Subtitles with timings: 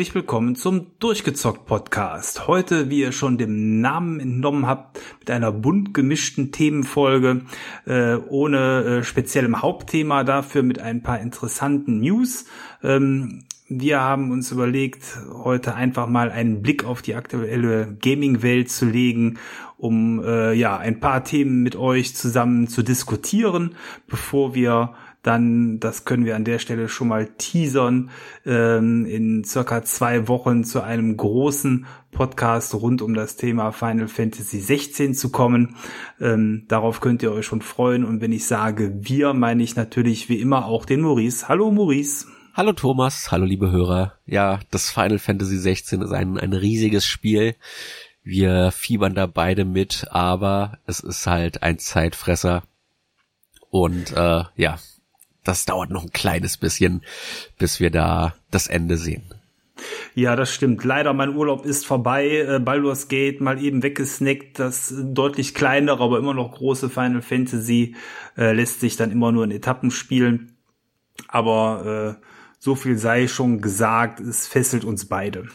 [0.00, 2.46] Herzlich willkommen zum Durchgezockt Podcast.
[2.46, 7.42] Heute, wie ihr schon dem Namen entnommen habt, mit einer bunt gemischten Themenfolge,
[7.84, 12.46] äh, ohne äh, speziellem Hauptthema, dafür mit ein paar interessanten News.
[12.82, 18.86] Ähm, wir haben uns überlegt, heute einfach mal einen Blick auf die aktuelle Gaming-Welt zu
[18.86, 19.38] legen,
[19.76, 23.74] um äh, ja ein paar Themen mit euch zusammen zu diskutieren,
[24.06, 28.10] bevor wir dann, das können wir an der Stelle schon mal teasern,
[28.46, 34.60] ähm, in circa zwei Wochen zu einem großen Podcast rund um das Thema Final Fantasy
[34.60, 35.76] 16 zu kommen.
[36.20, 38.04] Ähm, darauf könnt ihr euch schon freuen.
[38.04, 41.48] Und wenn ich sage wir, meine ich natürlich wie immer auch den Maurice.
[41.48, 42.26] Hallo Maurice.
[42.54, 44.14] Hallo Thomas, hallo liebe Hörer.
[44.26, 47.54] Ja, das Final Fantasy 16 ist ein, ein riesiges Spiel.
[48.22, 52.62] Wir fiebern da beide mit, aber es ist halt ein Zeitfresser.
[53.70, 54.78] Und äh, ja,
[55.44, 57.02] das dauert noch ein kleines bisschen,
[57.58, 59.22] bis wir da das Ende sehen.
[60.14, 60.84] Ja, das stimmt.
[60.84, 62.44] Leider, mein Urlaub ist vorbei.
[62.46, 64.58] Äh, Baldur's Gate mal eben weggesnackt.
[64.58, 67.94] Das deutlich kleinere, aber immer noch große Final Fantasy
[68.36, 70.56] äh, lässt sich dann immer nur in Etappen spielen.
[71.28, 72.24] Aber äh,
[72.58, 75.46] so viel sei schon gesagt, es fesselt uns beide.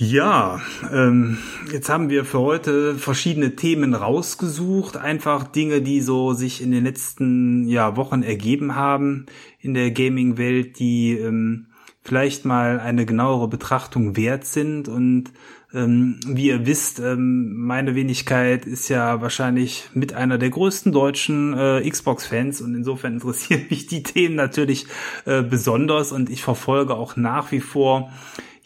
[0.00, 0.60] Ja,
[0.92, 1.38] ähm,
[1.72, 6.84] jetzt haben wir für heute verschiedene Themen rausgesucht, einfach Dinge, die so sich in den
[6.84, 9.26] letzten ja, Wochen ergeben haben
[9.58, 11.66] in der Gaming-Welt, die ähm,
[12.00, 14.86] vielleicht mal eine genauere Betrachtung wert sind.
[14.86, 15.32] Und
[15.74, 21.58] ähm, wie ihr wisst, ähm, meine Wenigkeit ist ja wahrscheinlich mit einer der größten deutschen
[21.58, 22.60] äh, Xbox-Fans.
[22.60, 24.86] Und insofern interessieren mich die Themen natürlich
[25.24, 26.12] äh, besonders.
[26.12, 28.12] Und ich verfolge auch nach wie vor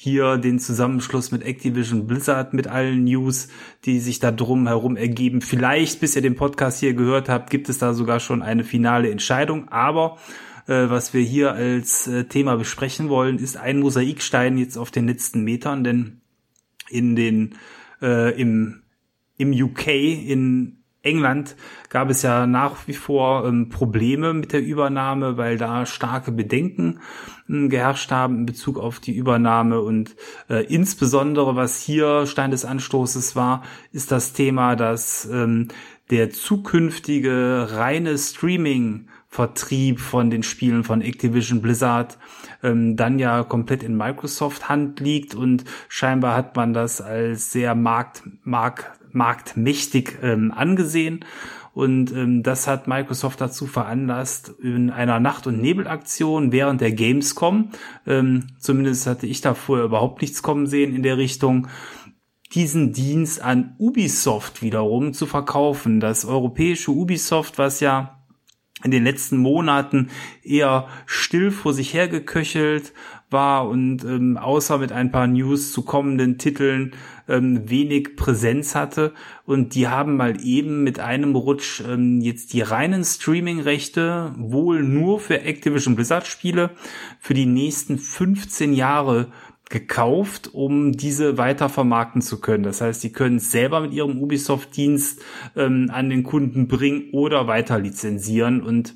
[0.03, 3.47] hier den Zusammenschluss mit Activision Blizzard mit allen News,
[3.85, 5.43] die sich da drum herum ergeben.
[5.43, 9.13] Vielleicht, bis ihr den Podcast hier gehört habt, gibt es da sogar schon eine finale
[9.13, 9.69] Entscheidung.
[9.69, 10.19] Aber
[10.67, 15.07] äh, was wir hier als äh, Thema besprechen wollen, ist ein Mosaikstein jetzt auf den
[15.07, 16.21] letzten Metern, denn
[16.91, 17.55] in den
[18.03, 18.83] äh, im
[19.39, 21.57] im UK in England
[21.89, 27.01] gab es ja nach wie vor ähm, Probleme mit der Übernahme, weil da starke Bedenken
[27.49, 29.81] äh, geherrscht haben in Bezug auf die Übernahme.
[29.81, 30.15] Und
[30.49, 33.63] äh, insbesondere was hier Stein des Anstoßes war,
[33.93, 35.69] ist das Thema, dass ähm,
[36.11, 42.19] der zukünftige reine Streaming Vertrieb von den Spielen von Activision Blizzard
[42.63, 45.35] ähm, dann ja komplett in Microsoft Hand liegt.
[45.35, 48.25] Und scheinbar hat man das als sehr markt,
[49.15, 51.25] markt marktmächtig ähm, angesehen.
[51.75, 57.71] Und ähm, das hat Microsoft dazu veranlasst, in einer Nacht- und Nebelaktion während der Gamescom,
[58.07, 61.69] ähm, zumindest hatte ich da vorher überhaupt nichts kommen sehen in der Richtung,
[62.55, 66.01] diesen Dienst an Ubisoft wiederum zu verkaufen.
[66.01, 68.23] Das europäische Ubisoft, was ja
[68.85, 70.11] in den letzten Monaten
[70.43, 72.93] eher still vor sich hergeköchelt
[73.33, 76.93] war und ähm, außer mit ein paar News zu kommenden Titeln
[77.29, 79.13] ähm, wenig Präsenz hatte.
[79.45, 85.21] Und die haben mal eben mit einem Rutsch ähm, jetzt die reinen Streaming-Rechte wohl nur
[85.21, 86.71] für Activision Blizzard-Spiele
[87.19, 89.29] für die nächsten 15 Jahre
[89.73, 92.63] gekauft, um diese weiter vermarkten zu können.
[92.63, 95.23] Das heißt, die können selber mit ihrem Ubisoft-Dienst
[95.57, 98.95] ähm, an den Kunden bringen oder weiter lizenzieren und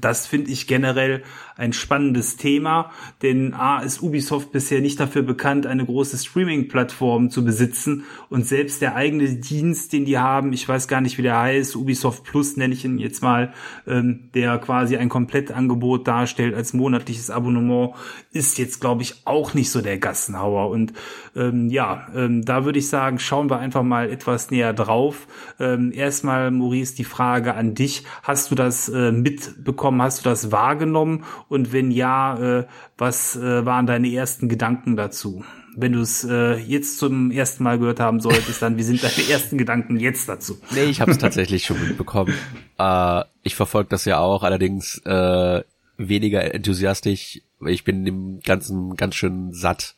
[0.00, 1.22] das finde ich generell
[1.56, 2.90] ein spannendes Thema,
[3.22, 8.04] denn A ist Ubisoft bisher nicht dafür bekannt, eine große Streaming-Plattform zu besitzen.
[8.28, 11.76] Und selbst der eigene Dienst, den die haben, ich weiß gar nicht, wie der heißt,
[11.76, 13.52] Ubisoft Plus nenne ich ihn jetzt mal,
[13.86, 17.94] ähm, der quasi ein Komplettangebot darstellt als monatliches Abonnement,
[18.32, 20.70] ist jetzt, glaube ich, auch nicht so der Gassenhauer.
[20.70, 20.92] Und
[21.36, 25.28] ähm, ja, ähm, da würde ich sagen, schauen wir einfach mal etwas näher drauf.
[25.60, 30.52] Ähm, erstmal, Maurice, die Frage an dich, hast du das äh, mitbekommen, hast du das
[30.52, 32.66] wahrgenommen und wenn ja, äh,
[32.98, 35.44] was äh, waren deine ersten Gedanken dazu?
[35.76, 39.28] Wenn du es äh, jetzt zum ersten Mal gehört haben solltest, dann wie sind deine
[39.30, 40.58] ersten Gedanken jetzt dazu?
[40.70, 42.32] Nee, ich habe es tatsächlich schon mitbekommen.
[42.78, 45.62] Äh, ich verfolge das ja auch, allerdings äh,
[45.96, 47.42] weniger enthusiastisch.
[47.66, 49.96] Ich bin dem Ganzen ganz schön satt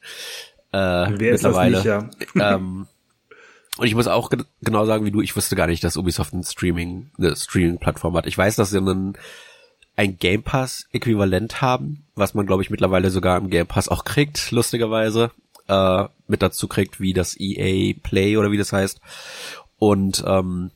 [0.72, 1.78] äh, Wer mittlerweile.
[1.78, 2.54] Ist das nicht, ja?
[2.54, 2.86] ähm,
[3.78, 6.32] und ich muss auch ge genau sagen wie du, ich wusste gar nicht, dass Ubisoft
[6.32, 8.26] ein Streaming, eine Streaming-Plattform hat.
[8.26, 9.16] Ich weiß, dass sie einen
[9.96, 14.04] ein Game Pass Äquivalent haben, was man glaube ich mittlerweile sogar im Game Pass auch
[14.04, 15.30] kriegt, lustigerweise,
[15.68, 19.00] äh, mit dazu kriegt, wie das EA Play oder wie das heißt.
[19.78, 20.70] Und ähm,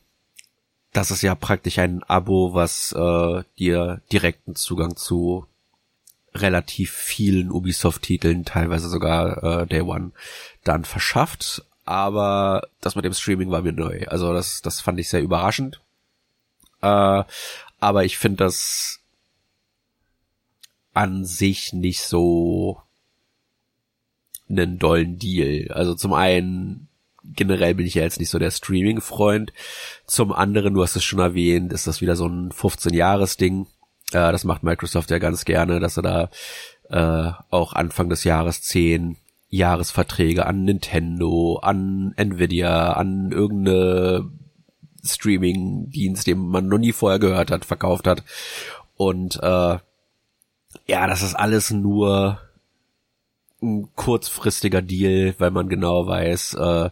[0.93, 5.45] das ist ja praktisch ein Abo, was äh, dir direkten Zugang zu
[6.33, 10.11] relativ vielen Ubisoft-Titeln, teilweise sogar äh, Day One,
[10.63, 11.65] dann verschafft.
[11.83, 14.05] Aber das mit dem Streaming war mir neu.
[14.07, 15.81] Also das, das fand ich sehr überraschend.
[16.81, 17.23] Äh,
[17.79, 19.00] aber ich finde das
[20.93, 22.81] an sich nicht so
[24.49, 25.71] einen dollen Deal.
[25.71, 26.87] Also zum einen
[27.23, 29.53] generell bin ich ja jetzt nicht so der Streaming-Freund.
[30.05, 33.67] Zum anderen, du hast es schon erwähnt, ist das wieder so ein 15-Jahres-Ding.
[34.11, 36.29] Äh, das macht Microsoft ja ganz gerne, dass er da
[36.89, 39.17] äh, auch Anfang des Jahres 10
[39.49, 44.31] Jahresverträge an Nintendo, an Nvidia, an irgendeine
[45.03, 48.23] Streaming-Dienst, den man noch nie vorher gehört hat, verkauft hat.
[48.95, 49.77] Und äh,
[50.87, 52.39] ja, das ist alles nur
[53.61, 56.89] ein kurzfristiger Deal, weil man genau weiß, äh,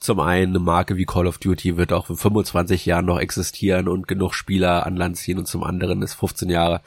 [0.00, 3.88] zum einen eine Marke wie Call of Duty wird auch in 25 Jahren noch existieren
[3.88, 6.80] und genug Spieler an Land ziehen und zum anderen ist 15 Jahre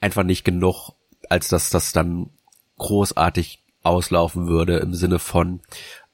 [0.00, 0.92] einfach nicht genug,
[1.30, 2.30] als dass das dann
[2.78, 5.60] großartig auslaufen würde im Sinne von,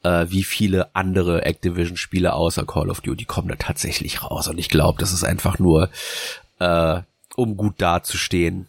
[0.02, 4.49] äh, wie viele andere Activision-Spiele außer Call of Duty kommen da tatsächlich raus.
[4.49, 5.88] Und ich glaube, das ist einfach nur,
[6.60, 7.00] äh,
[7.37, 8.69] um gut dazustehen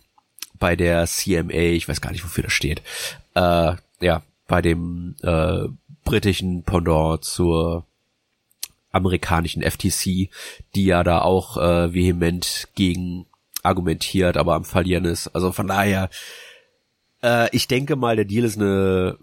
[0.60, 2.82] bei der CMA, ich weiß gar nicht, wofür das steht,
[3.36, 5.68] äh, ja, bei dem äh,
[6.04, 7.86] britischen Pendant zur
[8.92, 10.30] amerikanischen FTC,
[10.76, 13.26] die ja da auch äh, vehement gegen
[13.64, 15.28] argumentiert, aber am Verlieren ist.
[15.30, 16.10] Also von daher,
[17.22, 19.18] äh, ich denke mal, der Deal ist eine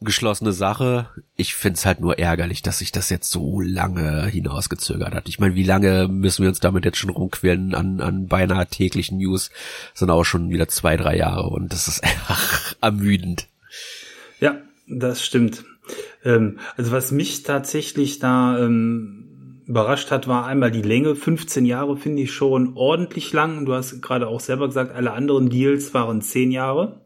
[0.00, 1.08] geschlossene Sache.
[1.36, 5.28] Ich find's halt nur ärgerlich, dass sich das jetzt so lange hinausgezögert hat.
[5.28, 9.18] Ich meine, wie lange müssen wir uns damit jetzt schon rumquälen an, an beinahe täglichen
[9.18, 9.50] News?
[9.92, 13.46] Das sind auch schon wieder zwei, drei Jahre und das ist einfach ermüdend.
[14.40, 14.56] Ja,
[14.86, 15.64] das stimmt.
[16.24, 21.14] Ähm, also was mich tatsächlich da ähm, überrascht hat, war einmal die Länge.
[21.14, 23.66] 15 Jahre finde ich schon ordentlich lang.
[23.66, 26.99] Du hast gerade auch selber gesagt, alle anderen Deals waren 10 Jahre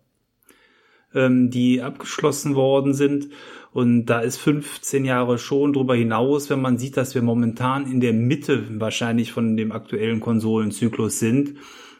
[1.14, 3.28] ähm, die abgeschlossen worden sind.
[3.72, 8.00] Und da ist 15 Jahre schon drüber hinaus, wenn man sieht, dass wir momentan in
[8.00, 11.55] der Mitte wahrscheinlich von dem aktuellen Konsolenzyklus sind,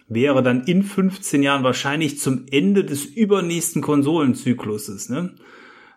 [0.09, 5.09] wäre dann in 15 Jahren wahrscheinlich zum Ende des übernächsten Konsolenzykluses.
[5.09, 5.35] Ne?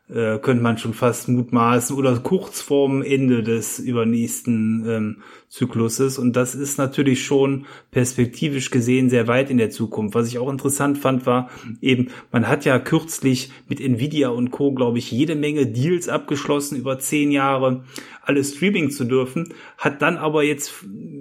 [0.09, 5.17] äh, könnte man schon fast mutmaßen, oder kurz vorm Ende des übernächsten ähm,
[5.49, 6.19] Zykluses.
[6.19, 10.13] Und das ist natürlich schon perspektivisch gesehen sehr weit in der Zukunft.
[10.13, 11.49] Was ich auch interessant fand, war
[11.81, 16.77] eben, man hat ja kürzlich mit Nvidia und Co., glaube ich, jede Menge Deals abgeschlossen
[16.77, 17.85] über zehn Jahre,
[18.21, 20.73] alles streaming zu dürfen, hat dann aber jetzt,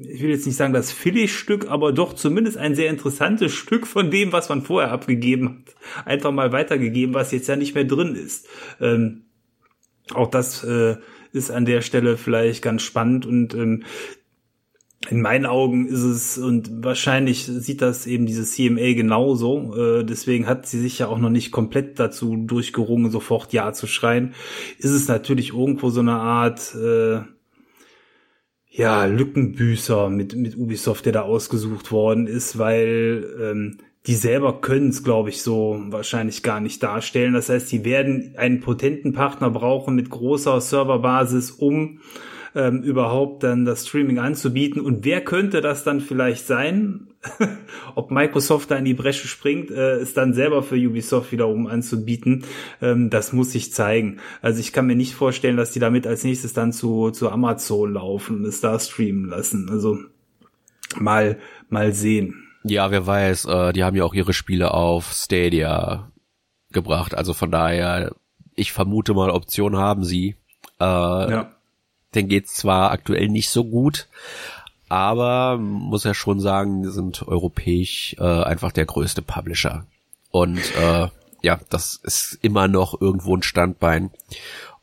[0.03, 4.11] ich will jetzt nicht sagen das Philly-Stück, aber doch zumindest ein sehr interessantes Stück von
[4.11, 8.17] dem, was man vorher abgegeben hat, einfach mal weitergegeben, was jetzt ja nicht mehr drin
[8.17, 8.49] ist.
[8.81, 9.23] Ähm,
[10.15, 10.97] auch das äh,
[11.33, 13.85] ist an der Stelle vielleicht ganz spannend und ähm,
[15.09, 20.47] in meinen Augen ist es, und wahrscheinlich sieht das eben diese CMA genauso, äh, deswegen
[20.47, 24.35] hat sie sich ja auch noch nicht komplett dazu durchgerungen, sofort Ja zu schreien,
[24.79, 27.21] ist es natürlich irgendwo so eine Art, äh,
[28.69, 34.91] ja, Lückenbüßer mit, mit Ubisoft, der da ausgesucht worden ist, weil ähm, die selber können
[34.91, 37.33] es, glaube ich, so wahrscheinlich gar nicht darstellen.
[37.33, 42.01] Das heißt, die werden einen potenten Partner brauchen mit großer Serverbasis, um
[42.57, 44.81] ähm, überhaupt dann das Streaming anzubieten.
[44.81, 47.09] Und wer könnte das dann vielleicht sein?
[47.95, 52.45] Ob Microsoft da in die Bresche springt, äh, ist dann selber für Ubisoft wiederum anzubieten.
[52.81, 54.21] Ähm, das muss sich zeigen.
[54.41, 57.93] Also ich kann mir nicht vorstellen, dass die damit als nächstes dann zu, zu Amazon
[57.93, 59.69] laufen und es da streamen lassen.
[59.71, 59.99] Also
[60.99, 62.43] mal, mal sehen.
[62.65, 66.11] Ja, wer weiß, äh, die haben ja auch ihre Spiele auf Stadia
[66.73, 67.15] gebracht.
[67.15, 68.17] Also von daher,
[68.55, 70.37] ich vermute mal, Option haben sie.
[70.81, 71.56] Äh, ja
[72.17, 74.09] den geht's zwar aktuell nicht so gut,
[74.89, 79.87] aber muss ja schon sagen, die sind europäisch äh, einfach der größte Publisher.
[80.31, 81.09] Und äh,
[81.43, 84.11] ja, das ist immer noch irgendwo ein Standbein.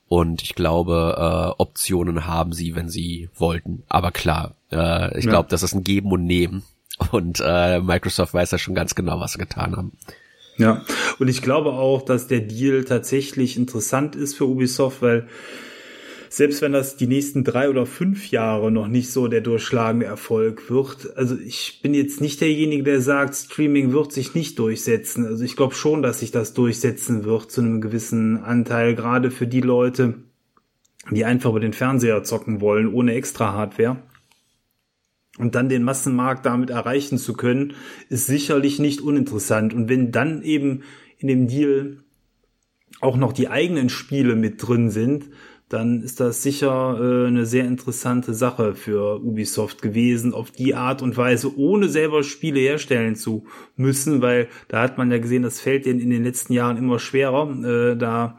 [0.07, 3.83] Und ich glaube, äh, Optionen haben sie, wenn sie wollten.
[3.89, 5.31] Aber klar, äh, ich ja.
[5.31, 6.63] glaube, das ist ein Geben und Nehmen.
[7.11, 9.93] Und äh, Microsoft weiß ja schon ganz genau, was sie getan haben.
[10.57, 10.83] Ja,
[11.17, 15.27] und ich glaube auch, dass der Deal tatsächlich interessant ist für Ubisoft, weil
[16.35, 20.67] selbst wenn das die nächsten drei oder fünf Jahre noch nicht so der durchschlagende Erfolg
[20.67, 25.27] wird, also ich bin jetzt nicht derjenige, der sagt, Streaming wird sich nicht durchsetzen.
[25.27, 29.45] Also ich glaube schon, dass sich das durchsetzen wird zu einem gewissen Anteil, gerade für
[29.45, 30.23] die Leute,
[31.11, 33.97] die einfach über den Fernseher zocken wollen, ohne extra Hardware.
[35.37, 37.73] Und dann den Massenmarkt damit erreichen zu können,
[38.09, 39.71] ist sicherlich nicht uninteressant.
[39.75, 40.81] Und wenn dann eben
[41.19, 41.99] in dem Deal
[43.01, 45.25] auch noch die eigenen Spiele mit drin sind,
[45.73, 51.01] dann ist das sicher äh, eine sehr interessante Sache für Ubisoft gewesen, auf die Art
[51.01, 55.59] und Weise, ohne selber Spiele herstellen zu müssen, weil da hat man ja gesehen, das
[55.59, 58.37] fällt denen in den letzten Jahren immer schwerer, äh, da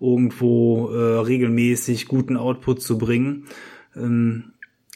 [0.00, 3.46] irgendwo äh, regelmäßig guten Output zu bringen.
[3.94, 4.52] Ähm,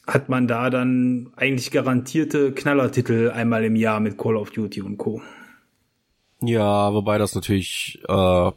[0.07, 4.97] hat man da dann eigentlich garantierte Knallertitel einmal im Jahr mit Call of Duty und
[4.97, 5.21] Co.
[6.43, 8.50] Ja, wobei das natürlich äh,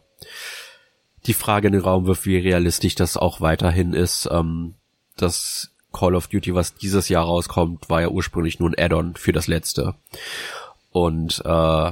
[1.27, 4.27] die Frage in den Raum wirft, wie realistisch das auch weiterhin ist.
[4.31, 4.75] Ähm,
[5.17, 9.31] das Call of Duty, was dieses Jahr rauskommt, war ja ursprünglich nur ein Add-on für
[9.31, 9.95] das letzte.
[10.91, 11.91] Und äh,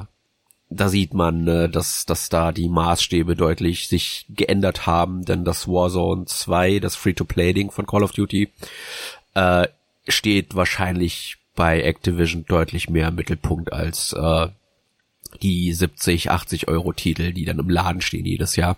[0.70, 5.68] da sieht man, äh, dass, dass da die Maßstäbe deutlich sich geändert haben, denn das
[5.68, 8.51] Warzone 2, das Free-to-Play-Ding von Call of Duty,
[9.34, 9.68] äh,
[10.08, 14.48] steht wahrscheinlich bei Activision deutlich mehr im Mittelpunkt als äh,
[15.42, 18.77] die 70, 80 Euro Titel, die dann im Laden stehen jedes Jahr.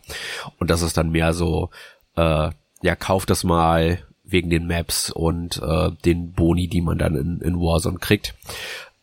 [0.58, 1.70] Und das ist dann mehr so,
[2.16, 2.50] äh,
[2.82, 7.42] ja, kauft das mal wegen den Maps und äh, den Boni, die man dann in,
[7.42, 8.36] in Warzone kriegt.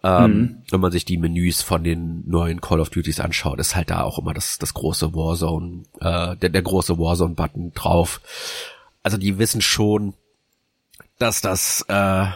[0.03, 0.63] Ähm, mhm.
[0.71, 4.03] Wenn man sich die Menüs von den neuen Call of Duties anschaut, ist halt da
[4.03, 8.21] auch immer das, das große Warzone, äh, der, der große Warzone-Button drauf.
[9.03, 10.13] Also die wissen schon,
[11.19, 12.27] dass das äh,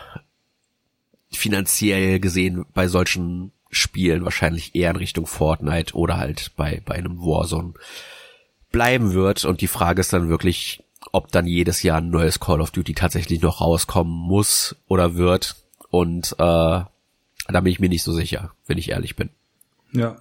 [1.31, 7.19] finanziell gesehen bei solchen Spielen wahrscheinlich eher in Richtung Fortnite oder halt bei, bei einem
[7.19, 7.75] Warzone
[8.73, 9.45] bleiben wird.
[9.45, 10.83] Und die Frage ist dann wirklich,
[11.13, 15.57] ob dann jedes Jahr ein neues Call of Duty tatsächlich noch rauskommen muss oder wird.
[15.91, 16.91] Und äh, da
[17.49, 19.31] bin ich mir nicht so sicher, wenn ich ehrlich bin.
[19.93, 20.17] Ja.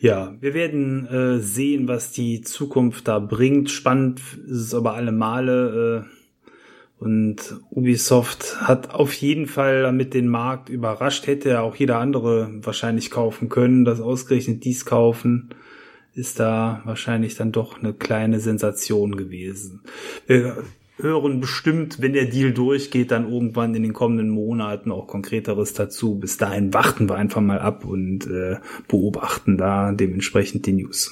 [0.00, 3.70] Ja, wir werden äh, sehen, was die Zukunft da bringt.
[3.70, 6.06] Spannend ist es aber alle Male.
[6.08, 6.19] Äh
[7.00, 11.26] und Ubisoft hat auf jeden Fall damit den Markt überrascht.
[11.26, 13.84] Hätte ja auch jeder andere wahrscheinlich kaufen können.
[13.84, 15.54] Das ausgerechnet dies kaufen
[16.14, 19.82] ist da wahrscheinlich dann doch eine kleine Sensation gewesen.
[20.26, 20.64] Wir
[20.98, 26.18] hören bestimmt, wenn der Deal durchgeht, dann irgendwann in den kommenden Monaten auch konkreteres dazu.
[26.18, 28.56] Bis dahin warten wir einfach mal ab und äh,
[28.88, 31.10] beobachten da dementsprechend die News.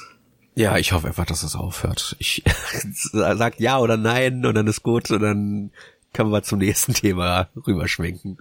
[0.58, 2.16] Ja, ich hoffe einfach, dass es aufhört.
[2.18, 2.42] Ich
[3.12, 5.70] sag ja oder nein und dann ist gut und dann
[6.12, 8.38] können wir zum nächsten Thema rüberschwenken.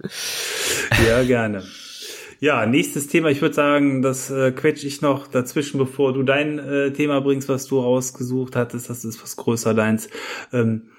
[1.06, 1.62] Ja, gerne.
[2.40, 3.28] Ja, nächstes Thema.
[3.28, 7.48] Ich würde sagen, das äh, quetsch ich noch dazwischen, bevor du dein äh, Thema bringst,
[7.48, 8.90] was du rausgesucht hattest.
[8.90, 10.08] Das ist was größer deins.
[10.52, 10.90] Ähm,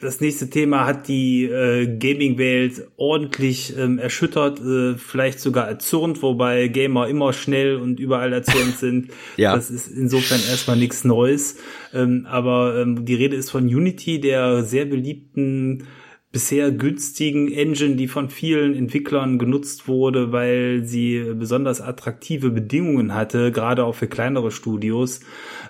[0.00, 6.68] das nächste Thema hat die äh, Gaming-Welt ordentlich ähm, erschüttert, äh, vielleicht sogar erzürnt, wobei
[6.68, 9.10] Gamer immer schnell und überall erzürnt sind.
[9.36, 9.54] ja.
[9.54, 11.56] Das ist insofern erstmal nichts Neues.
[11.92, 15.86] Ähm, aber ähm, die Rede ist von Unity, der sehr beliebten
[16.32, 23.50] bisher günstigen Engine, die von vielen Entwicklern genutzt wurde, weil sie besonders attraktive Bedingungen hatte,
[23.50, 25.20] gerade auch für kleinere Studios.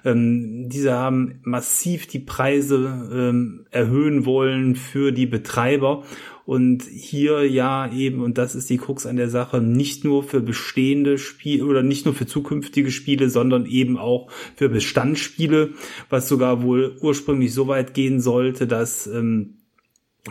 [0.04, 6.04] Ähm, diese haben massiv die Preise ähm, erhöhen wollen für die Betreiber
[6.44, 10.40] und hier ja eben, und das ist die Krux an der Sache, nicht nur für
[10.40, 15.70] bestehende Spiele oder nicht nur für zukünftige Spiele, sondern eben auch für Bestandsspiele,
[16.08, 19.59] was sogar wohl ursprünglich so weit gehen sollte, dass ähm,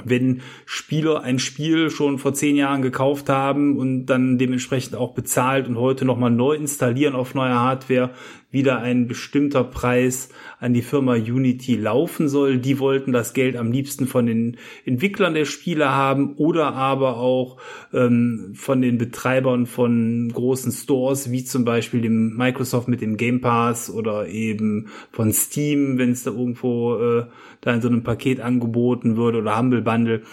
[0.04, 5.68] wenn Spieler ein Spiel schon vor zehn Jahren gekauft haben und dann dementsprechend auch bezahlt
[5.68, 8.12] und heute nochmal neu installieren auf neuer Hardware,
[8.52, 10.30] wieder ein bestimmter Preis
[10.60, 12.58] an die Firma Unity laufen soll.
[12.58, 17.58] Die wollten das Geld am liebsten von den Entwicklern der Spiele haben oder aber auch
[17.94, 23.42] ähm, von den Betreibern von großen Stores, wie zum Beispiel dem Microsoft mit dem Game
[23.42, 27.26] Pass oder eben von Steam, wenn es da irgendwo äh,
[27.62, 30.24] da in so einem Paket angeboten würde oder Humble Bundle.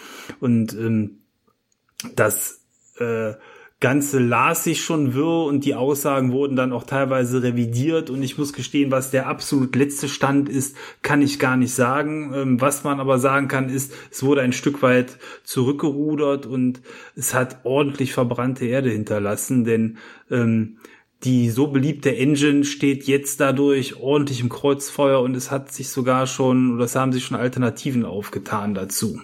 [0.41, 1.19] Und ähm,
[2.15, 2.65] das
[2.99, 3.35] äh,
[3.87, 8.37] Ganze las sich schon wirr und die Aussagen wurden dann auch teilweise revidiert und ich
[8.37, 12.33] muss gestehen, was der absolut letzte Stand ist, kann ich gar nicht sagen.
[12.35, 16.81] Ähm, was man aber sagen kann, ist, es wurde ein Stück weit zurückgerudert und
[17.15, 19.99] es hat ordentlich verbrannte Erde hinterlassen, denn
[20.33, 20.79] ähm,
[21.23, 26.27] die so beliebte Engine steht jetzt dadurch ordentlich im Kreuzfeuer und es hat sich sogar
[26.27, 29.21] schon, oder es haben sich schon Alternativen aufgetan dazu.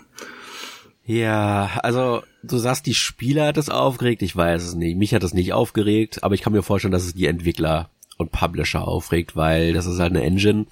[1.04, 4.96] Ja, also du sagst, die Spieler hat es aufgeregt, ich weiß es nicht.
[4.96, 8.30] Mich hat es nicht aufgeregt, aber ich kann mir vorstellen, dass es die Entwickler und
[8.30, 10.66] Publisher aufregt, weil das ist halt eine Engine,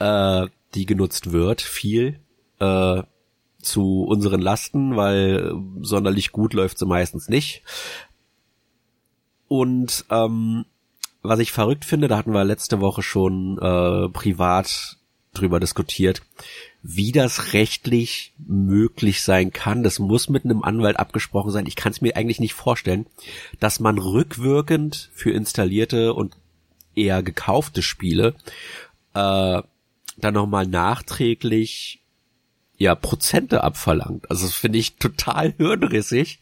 [0.00, 2.18] äh, die genutzt wird, viel,
[2.58, 3.02] äh,
[3.60, 7.62] zu unseren Lasten, weil sonderlich gut läuft sie meistens nicht.
[9.48, 10.64] Und ähm,
[11.22, 14.98] was ich verrückt finde, da hatten wir letzte Woche schon äh, privat
[15.32, 16.22] drüber diskutiert,
[16.86, 19.82] wie das rechtlich möglich sein kann.
[19.82, 21.64] Das muss mit einem Anwalt abgesprochen sein.
[21.66, 23.06] Ich kann es mir eigentlich nicht vorstellen,
[23.58, 26.36] dass man rückwirkend für installierte und
[26.94, 28.34] eher gekaufte Spiele
[29.14, 29.62] äh,
[30.16, 32.00] dann nochmal nachträglich
[32.76, 34.30] ja Prozente abverlangt.
[34.30, 36.38] Also das finde ich total hirnrissig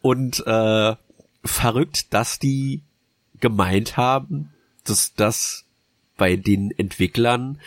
[0.00, 0.96] und äh,
[1.44, 2.80] verrückt, dass die
[3.40, 5.66] gemeint haben, dass das
[6.22, 7.58] bei den Entwicklern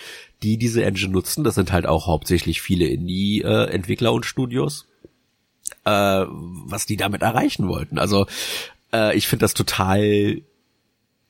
[0.44, 1.44] die diese Engine nutzen.
[1.44, 4.88] Das sind halt auch hauptsächlich viele Indie-Entwickler und Studios,
[5.84, 7.98] äh, was die damit erreichen wollten.
[7.98, 8.28] Also
[8.94, 10.42] äh, ich finde das total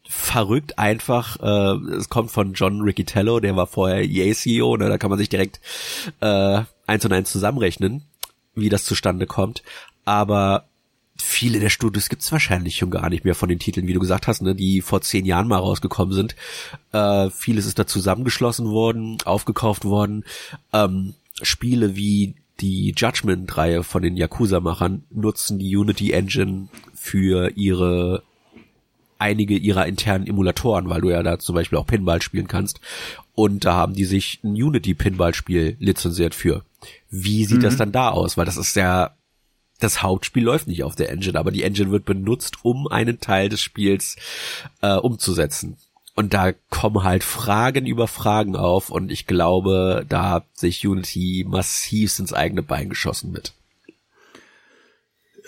[0.07, 1.39] verrückt einfach.
[1.41, 4.89] Äh, es kommt von John Riccitello, der war vorher EA-CEO, ne?
[4.89, 5.61] da kann man sich direkt
[6.19, 8.03] äh, eins und eins zusammenrechnen,
[8.53, 9.63] wie das zustande kommt.
[10.03, 10.65] Aber
[11.17, 14.27] viele der Studios gibt's wahrscheinlich schon gar nicht mehr von den Titeln, wie du gesagt
[14.27, 16.35] hast, ne, die vor zehn Jahren mal rausgekommen sind.
[16.91, 20.25] Äh, vieles ist da zusammengeschlossen worden, aufgekauft worden.
[20.73, 28.23] Ähm, Spiele wie die Judgment-Reihe von den Yakuza-Machern nutzen die Unity Engine für ihre
[29.17, 32.79] einige ihrer internen Emulatoren, weil du ja da zum Beispiel auch Pinball spielen kannst.
[33.33, 36.63] Und da haben die sich ein Unity-Pinball-Spiel lizenziert für.
[37.09, 37.63] Wie sieht mhm.
[37.63, 38.37] das dann da aus?
[38.37, 39.14] Weil das ist ja,
[39.79, 43.49] das Hauptspiel läuft nicht auf der Engine, aber die Engine wird benutzt, um einen Teil
[43.49, 44.15] des Spiels
[44.81, 45.77] äh, umzusetzen.
[46.15, 51.45] Und da kommen halt Fragen über Fragen auf und ich glaube, da hat sich Unity
[51.47, 53.53] massiv ins eigene Bein geschossen mit.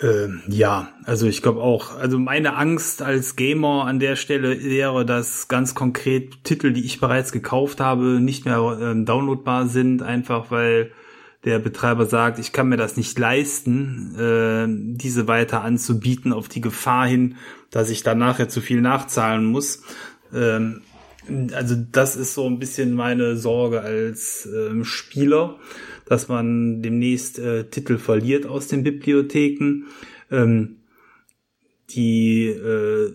[0.00, 5.06] Äh, ja, also ich glaube auch, also meine Angst als Gamer an der Stelle wäre,
[5.06, 10.50] dass ganz konkret Titel, die ich bereits gekauft habe, nicht mehr ähm, downloadbar sind, einfach
[10.50, 10.92] weil
[11.44, 14.66] der Betreiber sagt, ich kann mir das nicht leisten, äh,
[14.96, 17.36] diese weiter anzubieten auf die Gefahr hin,
[17.70, 19.82] dass ich dann nachher zu viel nachzahlen muss.
[20.34, 20.82] Ähm,
[21.52, 25.58] also das ist so ein bisschen meine Sorge als ähm, Spieler
[26.08, 29.84] dass man demnächst äh, Titel verliert aus den Bibliotheken.
[30.30, 30.76] Ähm,
[31.90, 33.12] die äh,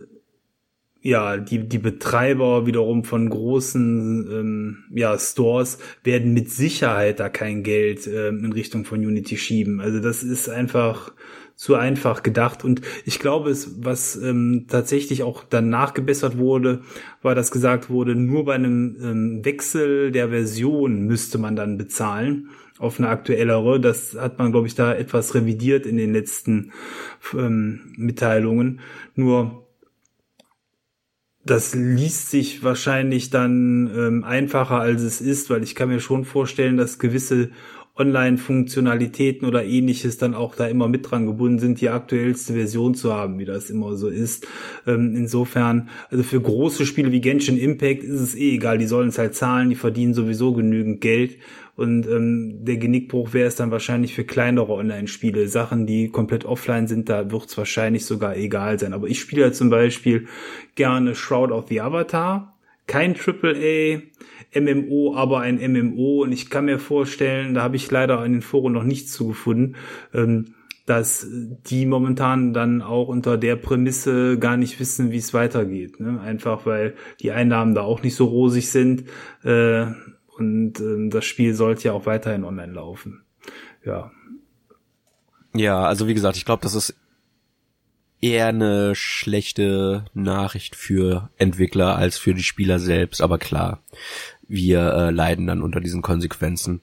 [1.03, 7.61] ja, die, die Betreiber wiederum von großen ähm, ja, Stores werden mit Sicherheit da kein
[7.61, 9.81] Geld ähm, in Richtung von Unity schieben.
[9.81, 11.11] Also das ist einfach
[11.55, 12.63] zu einfach gedacht.
[12.63, 16.81] Und ich glaube, es, was ähm, tatsächlich auch dann nachgebessert wurde,
[17.21, 22.49] war, dass gesagt wurde, nur bei einem ähm, Wechsel der Version müsste man dann bezahlen
[22.79, 23.79] auf eine aktuellere.
[23.81, 26.71] Das hat man, glaube ich, da etwas revidiert in den letzten
[27.33, 28.79] ähm, Mitteilungen.
[29.15, 29.62] Nur
[31.45, 36.23] das liest sich wahrscheinlich dann ähm, einfacher, als es ist, weil ich kann mir schon
[36.25, 37.49] vorstellen, dass gewisse
[37.95, 43.13] Online-Funktionalitäten oder ähnliches dann auch da immer mit dran gebunden sind, die aktuellste Version zu
[43.13, 44.47] haben, wie das immer so ist.
[44.87, 49.09] Ähm, insofern, also für große Spiele wie Genshin Impact ist es eh egal, die sollen
[49.09, 51.37] es halt zahlen, die verdienen sowieso genügend Geld
[51.75, 55.47] und ähm, der Genickbruch wäre es dann wahrscheinlich für kleinere Online-Spiele.
[55.47, 58.93] Sachen, die komplett offline sind, da wird es wahrscheinlich sogar egal sein.
[58.93, 60.27] Aber ich spiele ja zum Beispiel
[60.75, 62.55] gerne Shroud of the Avatar.
[62.85, 64.01] Kein AAA,
[64.53, 66.23] MMO, aber ein MMO.
[66.23, 69.75] Und ich kann mir vorstellen, da habe ich leider in den Foren noch nichts zugefunden,
[70.13, 70.53] ähm,
[70.85, 71.25] dass
[71.65, 75.99] die momentan dann auch unter der Prämisse gar nicht wissen, wie es weitergeht.
[75.99, 76.19] Ne?
[76.21, 79.05] Einfach weil die Einnahmen da auch nicht so rosig sind.
[79.43, 79.85] Äh,
[80.37, 83.23] und ähm, das Spiel sollte ja auch weiterhin online laufen.
[83.85, 84.11] Ja.
[85.53, 86.95] Ja, also wie gesagt, ich glaube, das ist
[88.21, 93.21] eher eine schlechte Nachricht für Entwickler als für die Spieler selbst.
[93.21, 93.83] Aber klar,
[94.47, 96.81] wir äh, leiden dann unter diesen Konsequenzen.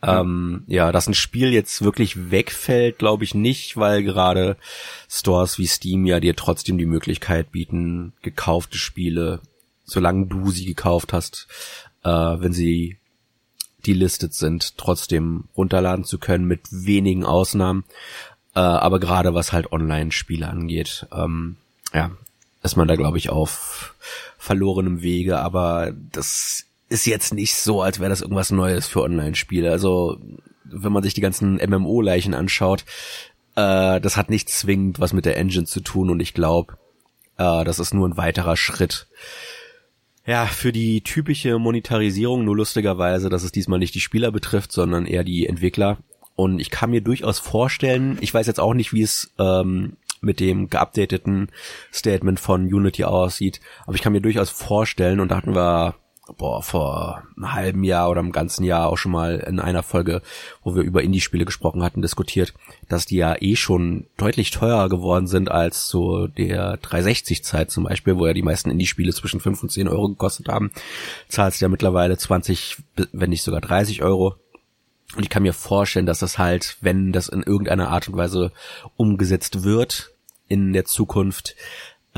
[0.00, 4.56] Ähm, ja, dass ein Spiel jetzt wirklich wegfällt, glaube ich nicht, weil gerade
[5.08, 9.40] Stores wie Steam ja dir trotzdem die Möglichkeit bieten, gekaufte Spiele,
[9.84, 11.48] solange du sie gekauft hast,
[12.04, 12.98] äh, wenn sie
[13.86, 17.84] delistet sind, trotzdem runterladen zu können mit wenigen Ausnahmen.
[18.54, 21.56] Äh, aber gerade was halt Online-Spiele angeht, ähm,
[21.94, 22.10] ja,
[22.62, 23.94] ist man da glaube ich auf
[24.36, 25.38] verlorenem Wege.
[25.38, 29.70] Aber das ist jetzt nicht so, als wäre das irgendwas Neues für Online-Spiele.
[29.70, 30.18] Also
[30.64, 32.84] wenn man sich die ganzen MMO-Leichen anschaut,
[33.54, 36.76] äh, das hat nicht zwingend was mit der Engine zu tun und ich glaube,
[37.36, 39.06] äh, das ist nur ein weiterer Schritt
[40.28, 45.06] ja, für die typische Monetarisierung, nur lustigerweise, dass es diesmal nicht die Spieler betrifft, sondern
[45.06, 45.96] eher die Entwickler.
[46.36, 50.38] Und ich kann mir durchaus vorstellen, ich weiß jetzt auch nicht, wie es ähm, mit
[50.38, 51.48] dem geupdateten
[51.94, 55.94] Statement von Unity aussieht, aber ich kann mir durchaus vorstellen, und da hatten wir
[56.36, 60.22] boah, vor einem halben Jahr oder einem ganzen Jahr auch schon mal in einer Folge,
[60.62, 62.54] wo wir über Indie-Spiele gesprochen hatten, diskutiert,
[62.88, 68.16] dass die ja eh schon deutlich teurer geworden sind als so der 360-Zeit zum Beispiel,
[68.16, 70.70] wo ja die meisten Indie-Spiele zwischen 5 und 10 Euro gekostet haben.
[71.28, 72.78] Zahlst ja mittlerweile 20,
[73.12, 74.36] wenn nicht sogar 30 Euro.
[75.16, 78.52] Und ich kann mir vorstellen, dass das halt, wenn das in irgendeiner Art und Weise
[78.96, 80.12] umgesetzt wird
[80.48, 81.56] in der Zukunft,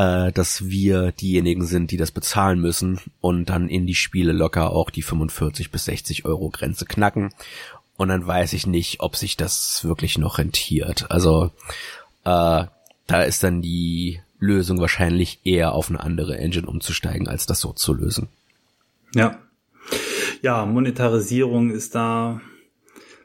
[0.01, 4.71] äh, dass wir diejenigen sind, die das bezahlen müssen und dann in die Spiele locker
[4.71, 7.35] auch die 45 bis 60 Euro Grenze knacken.
[7.99, 11.11] Und dann weiß ich nicht, ob sich das wirklich noch rentiert.
[11.11, 11.51] Also
[12.25, 12.65] äh,
[13.07, 17.75] da ist dann die Lösung wahrscheinlich eher auf eine andere Engine umzusteigen, als das so
[17.75, 18.29] zu lösen.
[19.15, 19.39] Ja.
[20.41, 22.41] Ja, Monetarisierung ist da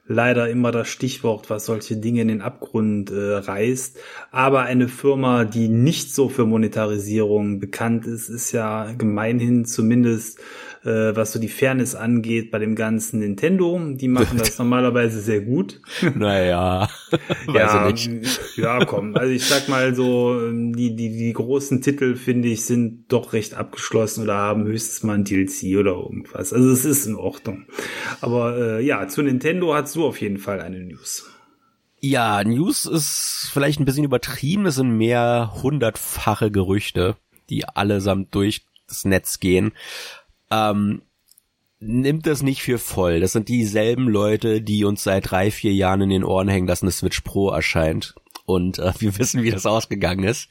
[0.07, 3.97] leider immer das Stichwort, was solche Dinge in den Abgrund äh, reißt.
[4.31, 10.39] Aber eine Firma, die nicht so für Monetarisierung bekannt ist, ist ja gemeinhin zumindest
[10.85, 13.79] äh, was so die Fairness angeht bei dem ganzen Nintendo.
[13.93, 15.81] Die machen das normalerweise sehr gut.
[16.15, 16.87] Naja,
[17.53, 17.91] ja,
[18.55, 19.15] ja, komm.
[19.15, 23.33] Also ich sag mal so, ähm, die, die, die großen Titel, finde ich, sind doch
[23.33, 26.53] recht abgeschlossen oder haben höchstens mal ein DLC oder irgendwas.
[26.53, 27.65] Also es ist in Ordnung.
[28.21, 31.25] Aber äh, ja, zu Nintendo hast du auf jeden Fall eine News.
[31.99, 34.67] Ja, News ist vielleicht ein bisschen übertrieben.
[34.67, 37.15] Es sind mehr hundertfache Gerüchte,
[37.49, 39.71] die allesamt durch das Netz gehen
[40.51, 41.01] ähm,
[41.79, 43.19] nimmt das nicht für voll.
[43.19, 46.81] Das sind dieselben Leute, die uns seit drei, vier Jahren in den Ohren hängen, dass
[46.81, 48.15] eine Switch Pro erscheint.
[48.45, 50.49] Und äh, wir wissen, wie das ausgegangen ist.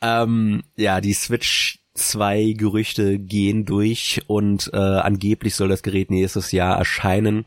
[0.00, 6.50] Ähm, ja, die Switch 2 Gerüchte gehen durch und äh, angeblich soll das Gerät nächstes
[6.50, 7.44] Jahr erscheinen.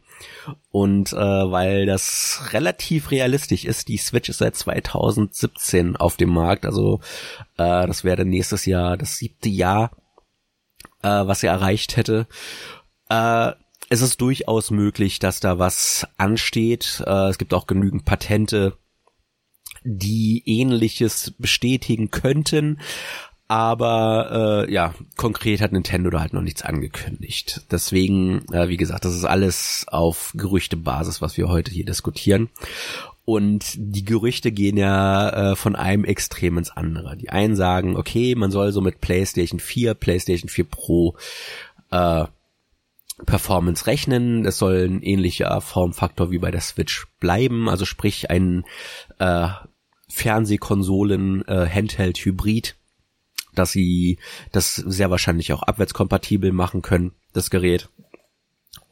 [0.71, 6.65] Und äh, weil das relativ realistisch ist, die Switch ist seit 2017 auf dem Markt,
[6.65, 6.99] also
[7.57, 9.91] äh, das wäre nächstes Jahr das siebte Jahr
[11.05, 12.27] äh, was er erreicht hätte.
[13.09, 13.51] Äh,
[13.89, 17.03] es ist durchaus möglich, dass da was ansteht.
[17.05, 18.77] Äh, es gibt auch genügend Patente,
[19.83, 22.79] die ähnliches bestätigen könnten.
[23.47, 27.61] Aber äh, ja, konkret hat Nintendo da halt noch nichts angekündigt.
[27.69, 32.49] Deswegen, äh, wie gesagt, das ist alles auf Gerüchtebasis, was wir heute hier diskutieren.
[33.25, 37.17] Und die Gerüchte gehen ja äh, von einem Extrem ins andere.
[37.17, 41.17] Die einen sagen, okay, man soll so mit PlayStation 4, PlayStation 4 Pro
[41.89, 42.25] äh,
[43.25, 44.45] Performance rechnen.
[44.45, 47.67] Es soll ein ähnlicher Formfaktor wie bei der Switch bleiben.
[47.67, 48.63] Also sprich ein
[49.17, 49.47] äh,
[50.07, 52.75] Fernsehkonsolen äh, Handheld Hybrid,
[53.55, 54.19] dass sie
[54.51, 57.89] das sehr wahrscheinlich auch abwärtskompatibel machen können, das Gerät.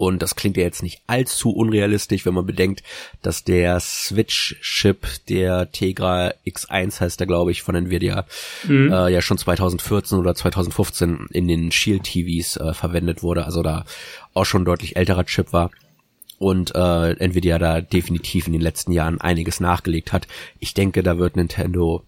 [0.04, 2.84] Und das klingt ja jetzt nicht allzu unrealistisch, wenn man bedenkt,
[3.22, 8.26] dass der Switch-Chip, der Tegra X1 heißt der, glaube ich, von Nvidia,
[8.68, 8.92] mhm.
[8.92, 13.86] äh, ja schon 2014 oder 2015 in den Shield-TVs äh, verwendet wurde, also da
[14.34, 15.72] auch schon deutlich älterer Chip war.
[16.38, 20.28] Und äh, Nvidia da definitiv in den letzten Jahren einiges nachgelegt hat.
[20.60, 22.04] Ich denke, da wird Nintendo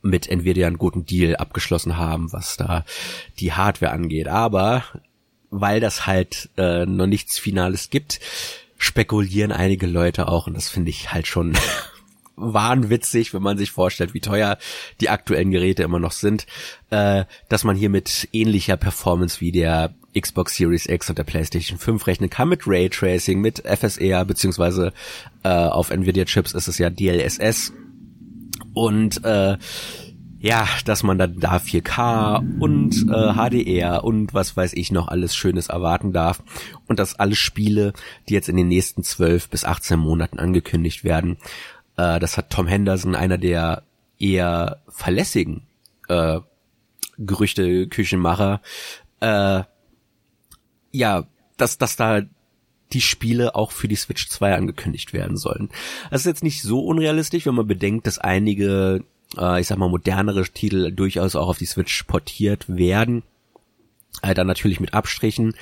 [0.00, 2.86] mit Nvidia einen guten Deal abgeschlossen haben, was da
[3.38, 4.28] die Hardware angeht.
[4.28, 4.84] Aber
[5.60, 8.20] weil das halt äh, noch nichts Finales gibt,
[8.76, 11.54] spekulieren einige Leute auch und das finde ich halt schon
[12.36, 14.58] wahnwitzig, wenn man sich vorstellt, wie teuer
[15.00, 16.46] die aktuellen Geräte immer noch sind,
[16.90, 21.78] äh, dass man hier mit ähnlicher Performance wie der Xbox Series X und der PlayStation
[21.78, 22.48] 5 rechnen kann.
[22.48, 24.92] Mit Raytracing, mit FSR beziehungsweise
[25.44, 27.72] äh, auf Nvidia Chips ist es ja DLSS
[28.72, 29.56] und äh,
[30.44, 35.34] ja, dass man dann da 4K und äh, HDR und was weiß ich noch alles
[35.34, 36.42] Schönes erwarten darf
[36.86, 37.94] und dass alle Spiele,
[38.28, 41.38] die jetzt in den nächsten 12 bis 18 Monaten angekündigt werden,
[41.96, 43.84] äh, das hat Tom Henderson, einer der
[44.18, 45.62] eher verlässigen
[46.08, 46.40] äh,
[47.16, 48.60] Gerüchte-Küchenmacher,
[49.20, 49.62] äh,
[50.90, 51.26] ja,
[51.56, 52.20] dass, dass da
[52.92, 55.70] die Spiele auch für die Switch 2 angekündigt werden sollen.
[56.10, 59.04] Das ist jetzt nicht so unrealistisch, wenn man bedenkt, dass einige
[59.38, 63.22] äh, ich sag mal, modernere Titel durchaus auch auf die Switch portiert werden.
[64.22, 65.54] Äh, dann natürlich mit Abstrichen,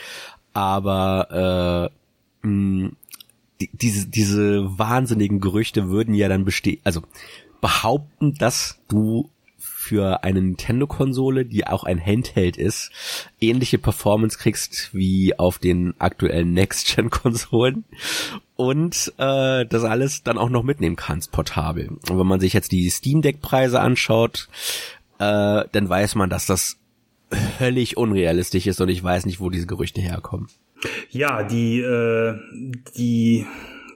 [0.53, 1.91] aber
[2.43, 2.91] äh, mh,
[3.61, 7.03] die, diese, diese wahnsinnigen Gerüchte würden ja dann bestehen, also
[7.61, 9.31] behaupten, dass du
[9.83, 12.93] für eine Nintendo-Konsole, die auch ein Handheld ist,
[13.41, 17.85] ähnliche Performance kriegst wie auf den aktuellen Next-Gen-Konsolen
[18.55, 21.89] und äh, das alles dann auch noch mitnehmen kannst, portabel.
[22.09, 24.49] Und wenn man sich jetzt die Steam Deck-Preise anschaut,
[25.19, 26.79] äh, dann weiß man, dass das
[27.59, 30.49] völlig unrealistisch ist und ich weiß nicht, wo diese Gerüchte herkommen.
[31.11, 32.39] Ja, die, äh,
[32.97, 33.47] die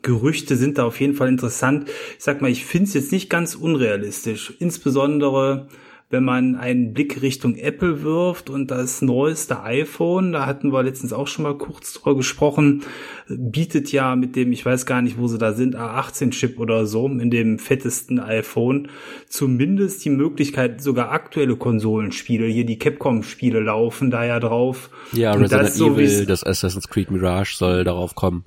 [0.07, 1.89] Gerüchte sind da auf jeden Fall interessant.
[2.17, 4.55] Ich sag mal, ich finde es jetzt nicht ganz unrealistisch.
[4.61, 5.67] Insbesondere,
[6.11, 11.13] wenn man einen Blick Richtung Apple wirft und das neueste iPhone, da hatten wir letztens
[11.13, 12.85] auch schon mal kurz drüber gesprochen,
[13.29, 17.09] bietet ja mit dem, ich weiß gar nicht, wo sie da sind, A18-Chip oder so,
[17.09, 18.89] in dem fettesten iPhone,
[19.29, 24.89] zumindest die Möglichkeit, sogar aktuelle Konsolenspiele, hier die Capcom-Spiele laufen da ja drauf.
[25.11, 28.45] Ja, Resident das Evil, so das Assassin's Creed Mirage soll darauf kommen.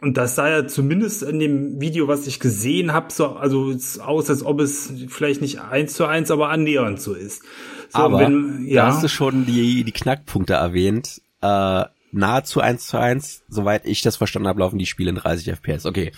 [0.00, 4.28] Und das sah ja zumindest in dem Video, was ich gesehen habe, so also aus,
[4.28, 7.42] als ob es vielleicht nicht eins zu eins, aber annähernd so ist.
[7.88, 8.82] So, aber wenn, ja.
[8.82, 11.22] da hast du schon die, die Knackpunkte erwähnt.
[11.40, 15.48] Äh, nahezu eins zu eins, soweit ich das verstanden habe, laufen die Spiele in 30
[15.56, 15.86] FPS.
[15.86, 16.12] Okay,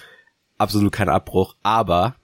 [0.57, 2.17] absolut kein Abbruch, aber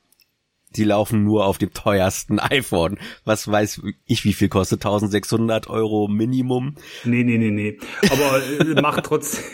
[0.77, 2.99] die laufen nur auf dem teuersten iPhone.
[3.25, 4.85] Was weiß ich, wie viel kostet?
[4.85, 6.75] 1600 Euro Minimum?
[7.05, 7.79] Nee, nee, nee, nee.
[8.11, 9.45] Aber äh, macht trotzdem,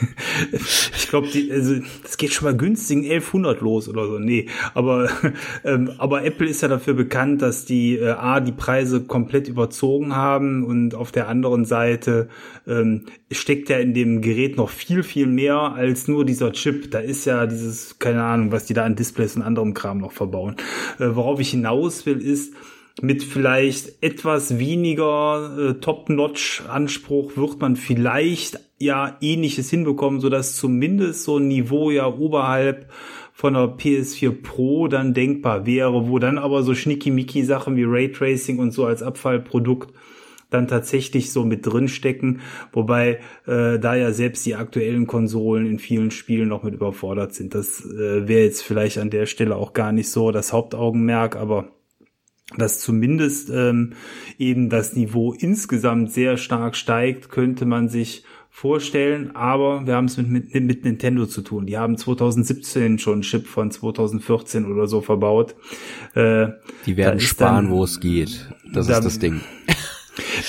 [0.52, 4.18] ich glaube, also, das geht schon mal günstigen 1100 los oder so.
[4.18, 5.08] Nee, aber,
[5.64, 10.14] ähm, aber Apple ist ja dafür bekannt, dass die äh, A, die Preise komplett überzogen
[10.14, 12.28] haben und auf der anderen Seite
[12.70, 16.90] ähm, steckt ja in dem Gerät noch viel, viel mehr als nur dieser Chip.
[16.90, 20.12] Da ist ja dieses, keine Ahnung, was die da an Displays und anderem Kram noch
[20.12, 20.56] verbauen.
[20.98, 22.54] Äh, worauf ich hinaus will, ist,
[23.02, 31.24] mit vielleicht etwas weniger äh, Top-Notch-Anspruch wird man vielleicht ja ähnliches hinbekommen, so dass zumindest
[31.24, 32.90] so ein Niveau ja oberhalb
[33.32, 38.58] von der PS4 Pro dann denkbar wäre, wo dann aber so schnickimicki Sachen wie Raytracing
[38.58, 39.94] und so als Abfallprodukt
[40.50, 42.40] dann tatsächlich so mit drin stecken,
[42.72, 47.54] wobei äh, da ja selbst die aktuellen Konsolen in vielen Spielen noch mit überfordert sind.
[47.54, 51.70] Das äh, wäre jetzt vielleicht an der Stelle auch gar nicht so das Hauptaugenmerk, aber
[52.56, 53.92] dass zumindest ähm,
[54.38, 60.16] eben das Niveau insgesamt sehr stark steigt, könnte man sich vorstellen, aber wir haben es
[60.16, 61.66] mit, mit, mit Nintendo zu tun.
[61.66, 65.54] Die haben 2017 schon einen Chip von 2014 oder so verbaut.
[66.14, 66.48] Äh,
[66.84, 68.52] die werden sparen, wo es geht.
[68.72, 69.40] Das da, ist das Ding.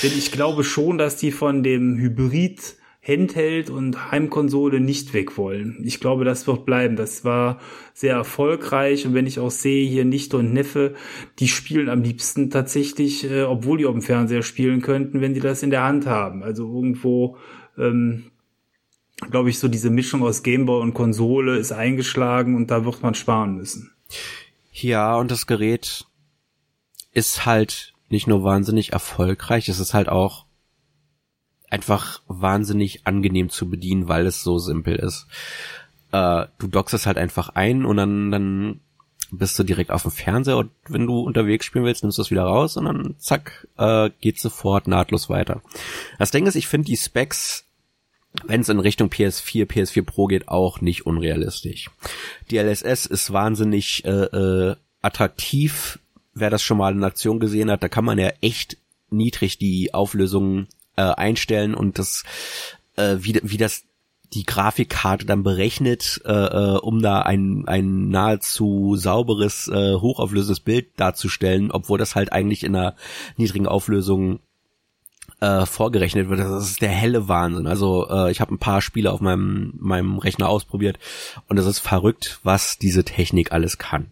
[0.03, 5.81] Denn ich glaube schon, dass die von dem Hybrid Handheld und Heimkonsole nicht weg wollen.
[5.83, 6.95] Ich glaube, das wird bleiben.
[6.95, 7.59] Das war
[7.95, 10.93] sehr erfolgreich und wenn ich auch sehe, hier Nichte und Neffe,
[11.39, 15.39] die spielen am liebsten tatsächlich, äh, obwohl die auf dem Fernseher spielen könnten, wenn die
[15.39, 16.43] das in der Hand haben.
[16.43, 17.37] Also irgendwo,
[17.75, 18.25] ähm,
[19.31, 23.15] glaube ich, so diese Mischung aus Gameboy und Konsole ist eingeschlagen und da wird man
[23.15, 23.91] sparen müssen.
[24.71, 26.05] Ja, und das Gerät
[27.13, 30.45] ist halt nicht nur wahnsinnig erfolgreich, es ist halt auch
[31.69, 35.27] einfach wahnsinnig angenehm zu bedienen, weil es so simpel ist.
[36.11, 38.81] Äh, du dockst es halt einfach ein und dann, dann
[39.31, 42.31] bist du direkt auf dem Fernseher und wenn du unterwegs spielen willst, nimmst du es
[42.31, 45.61] wieder raus und dann zack, äh, geht sofort nahtlos weiter.
[46.19, 47.65] Das Ding ist, ich finde die Specs,
[48.45, 51.89] wenn es in Richtung PS4, PS4 Pro geht, auch nicht unrealistisch.
[52.49, 55.99] Die LSS ist wahnsinnig äh, äh, attraktiv
[56.33, 58.77] wer das schon mal in Aktion gesehen hat, da kann man ja echt
[59.09, 62.23] niedrig die Auflösung äh, einstellen und das,
[62.95, 63.83] äh, wie, wie das
[64.33, 70.87] die Grafikkarte dann berechnet, äh, äh, um da ein, ein nahezu sauberes, äh, hochauflösendes Bild
[70.97, 72.95] darzustellen, obwohl das halt eigentlich in einer
[73.35, 74.39] niedrigen Auflösung
[75.41, 76.39] äh, vorgerechnet wird.
[76.39, 77.67] Das ist der helle Wahnsinn.
[77.67, 80.97] Also äh, ich habe ein paar Spiele auf meinem, meinem Rechner ausprobiert
[81.49, 84.11] und es ist verrückt, was diese Technik alles kann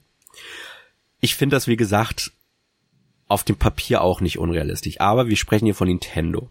[1.19, 2.31] ich finde das, wie gesagt,
[3.27, 4.99] auf dem Papier auch nicht unrealistisch.
[4.99, 6.49] Aber wir sprechen hier von Nintendo.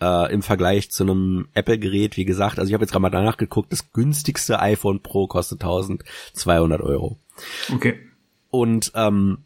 [0.00, 3.36] Äh, Im Vergleich zu einem Apple-Gerät, wie gesagt, also ich habe jetzt gerade mal danach
[3.36, 7.18] geguckt, das günstigste iPhone Pro kostet 1200 Euro.
[7.72, 8.00] Okay.
[8.50, 9.44] Und ähm,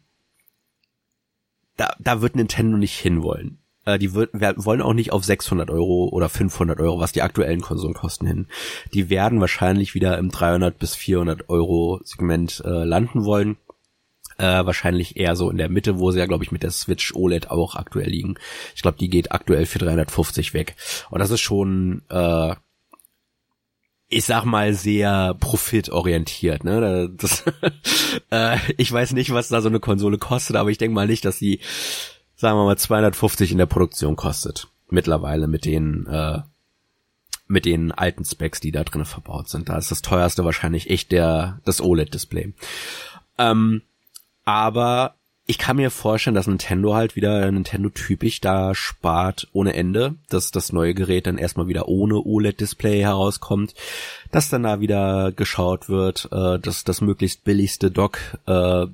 [1.77, 3.59] da, da wird Nintendo nicht hinwollen.
[3.85, 7.61] Äh, die wird, wollen auch nicht auf 600 Euro oder 500 Euro, was die aktuellen
[7.61, 8.47] Konsolen kosten, hin.
[8.93, 13.57] Die werden wahrscheinlich wieder im 300 bis 400 Euro Segment äh, landen wollen.
[14.37, 17.13] Äh, wahrscheinlich eher so in der Mitte, wo sie ja, glaube ich, mit der Switch
[17.15, 18.35] OLED auch aktuell liegen.
[18.75, 20.75] Ich glaube, die geht aktuell für 350 weg.
[21.09, 22.55] Und das ist schon, äh,
[24.09, 26.65] ich sag mal, sehr profitorientiert.
[26.65, 27.09] Ne?
[27.15, 27.43] Das,
[28.29, 31.23] äh, ich weiß nicht, was da so eine Konsole kostet, aber ich denke mal nicht,
[31.23, 31.61] dass sie,
[32.35, 34.67] sagen wir mal, 250 in der Produktion kostet.
[34.89, 36.41] Mittlerweile mit den äh,
[37.47, 39.69] mit den alten Specs, die da drin verbaut sind.
[39.69, 42.53] Da ist das teuerste wahrscheinlich echt der das OLED-Display.
[43.37, 43.81] Ähm,
[44.45, 45.15] aber
[45.47, 50.73] ich kann mir vorstellen, dass Nintendo halt wieder Nintendo-typisch da spart ohne Ende, dass das
[50.73, 53.75] neue Gerät dann erstmal wieder ohne OLED-Display herauskommt,
[54.31, 58.87] dass dann da wieder geschaut wird, äh, dass das möglichst billigste Dock äh,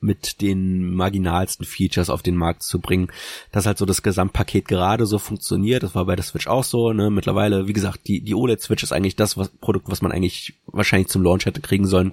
[0.00, 3.08] mit den marginalsten Features auf den Markt zu bringen,
[3.50, 5.82] dass halt so das Gesamtpaket gerade so funktioniert.
[5.82, 6.92] Das war bei der Switch auch so.
[6.92, 7.10] Ne?
[7.10, 11.08] Mittlerweile, wie gesagt, die, die OLED-Switch ist eigentlich das was, Produkt, was man eigentlich wahrscheinlich
[11.08, 12.12] zum Launch hätte kriegen sollen.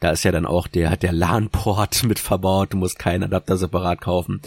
[0.00, 2.72] Da ist ja dann auch der, der LAN-Port mit verbaut.
[2.72, 4.40] Du musst keinen Adapter separat kaufen.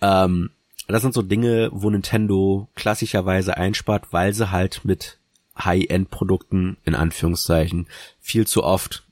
[0.00, 0.50] Ähm,
[0.86, 5.18] das sind so Dinge, wo Nintendo klassischerweise einspart, weil sie halt mit
[5.58, 7.86] High-End-Produkten in Anführungszeichen
[8.20, 9.03] viel zu oft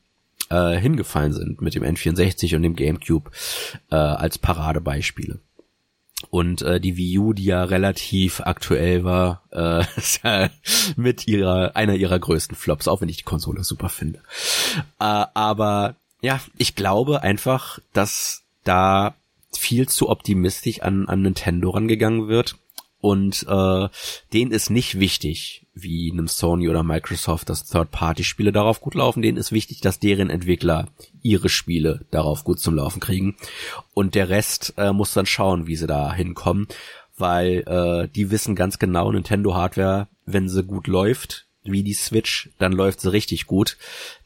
[0.53, 3.31] äh, hingefallen sind mit dem N64 und dem GameCube
[3.91, 5.39] äh, als Paradebeispiele.
[6.31, 10.49] Und äh, die Wii U, die ja relativ aktuell war, äh,
[10.97, 14.21] mit ihrer einer ihrer größten Flops, auch wenn ich die Konsole super finde.
[15.01, 19.15] Äh, aber ja, ich glaube einfach, dass da
[19.55, 22.57] viel zu optimistisch an, an Nintendo rangegangen wird
[23.03, 23.89] Und äh,
[24.33, 29.23] denen ist nicht wichtig, wie einem Sony oder Microsoft, dass Third-Party-Spiele darauf gut laufen.
[29.23, 30.87] Denen ist wichtig, dass deren Entwickler
[31.21, 33.37] ihre Spiele darauf gut zum Laufen kriegen.
[33.93, 36.69] Und der Rest äh, muss dann schauen, wie sie da hinkommen,
[37.19, 42.71] weil äh, die wissen ganz genau, Nintendo-Hardware, wenn sie gut läuft, wie die Switch, dann
[42.71, 43.79] läuft sie richtig gut.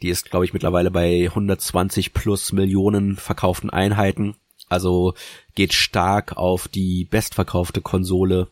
[0.02, 4.36] Die ist, glaube ich, mittlerweile bei 120 plus Millionen verkauften Einheiten.
[4.68, 5.14] Also
[5.54, 8.48] geht stark auf die bestverkaufte Konsole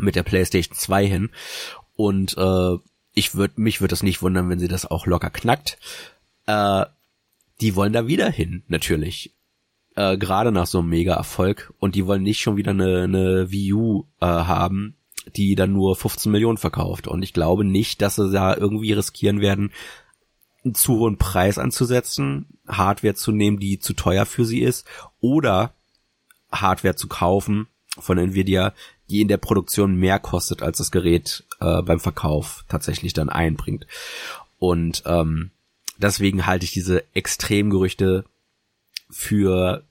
[0.00, 1.30] mit der PlayStation 2 hin.
[1.96, 2.76] Und äh,
[3.14, 5.78] ich würde mich würde das nicht wundern, wenn sie das auch locker knackt.
[6.46, 6.86] Äh,
[7.60, 9.34] die wollen da wieder hin, natürlich.
[9.96, 11.72] Äh, Gerade nach so einem Mega-Erfolg.
[11.78, 14.96] Und die wollen nicht schon wieder eine, eine Wii U äh, haben,
[15.36, 17.06] die dann nur 15 Millionen verkauft.
[17.06, 19.72] Und ich glaube nicht, dass sie da irgendwie riskieren werden,
[20.64, 24.86] einen zu hohen Preis anzusetzen, Hardware zu nehmen, die zu teuer für sie ist,
[25.20, 25.72] oder
[26.52, 27.66] Hardware zu kaufen
[27.98, 28.72] von Nvidia,
[29.10, 33.86] die in der Produktion mehr kostet, als das Gerät äh, beim Verkauf tatsächlich dann einbringt.
[34.58, 35.50] Und ähm,
[35.98, 38.24] deswegen halte ich diese Extremgerüchte
[39.10, 39.84] für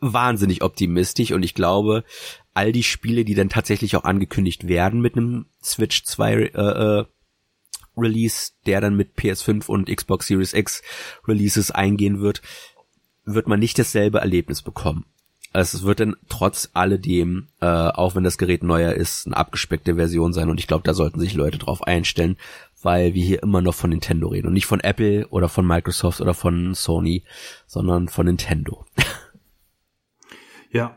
[0.00, 2.04] wahnsinnig optimistisch und ich glaube,
[2.52, 7.04] all die Spiele, die dann tatsächlich auch angekündigt werden mit einem Switch 2 äh, äh,
[7.96, 10.82] Release, der dann mit PS5 und Xbox Series X
[11.26, 12.42] Releases eingehen wird,
[13.24, 15.06] wird man nicht dasselbe Erlebnis bekommen.
[15.54, 19.94] Also es wird dann trotz alledem, äh, auch wenn das Gerät neuer ist, eine abgespeckte
[19.94, 22.36] Version sein und ich glaube, da sollten sich Leute drauf einstellen,
[22.82, 26.20] weil wir hier immer noch von Nintendo reden und nicht von Apple oder von Microsoft
[26.20, 27.24] oder von Sony,
[27.66, 28.84] sondern von Nintendo.
[30.74, 30.96] Ja.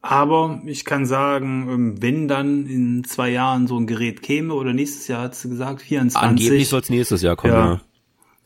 [0.00, 4.72] Aber ich kann sagen, ähm, wenn dann in zwei Jahren so ein Gerät käme oder
[4.72, 6.30] nächstes Jahr hat sie gesagt, 24.
[6.30, 7.52] Angeblich soll es nächstes Jahr kommen.
[7.52, 7.80] Ja.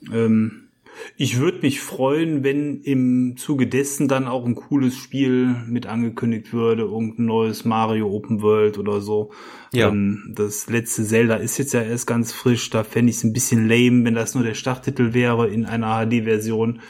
[0.01, 0.15] ja.
[0.15, 0.70] Ähm,
[1.17, 6.53] ich würde mich freuen, wenn im Zuge dessen dann auch ein cooles Spiel mit angekündigt
[6.53, 9.31] würde, irgendein neues Mario Open World oder so.
[9.73, 9.89] Ja.
[9.89, 13.33] Ähm, das letzte Zelda ist jetzt ja erst ganz frisch, da fände ich es ein
[13.33, 16.81] bisschen lame, wenn das nur der Starttitel wäre in einer HD-Version.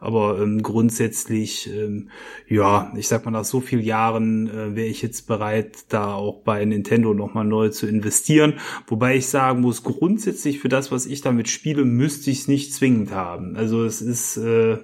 [0.00, 2.10] Aber ähm, grundsätzlich, ähm,
[2.46, 6.42] ja, ich sag mal, nach so vielen Jahren äh, wäre ich jetzt bereit, da auch
[6.42, 8.54] bei Nintendo nochmal neu zu investieren.
[8.86, 12.72] Wobei ich sagen muss, grundsätzlich für das, was ich damit spiele, müsste ich es nicht
[12.72, 13.56] zwingend haben.
[13.56, 14.78] Also es ist, äh,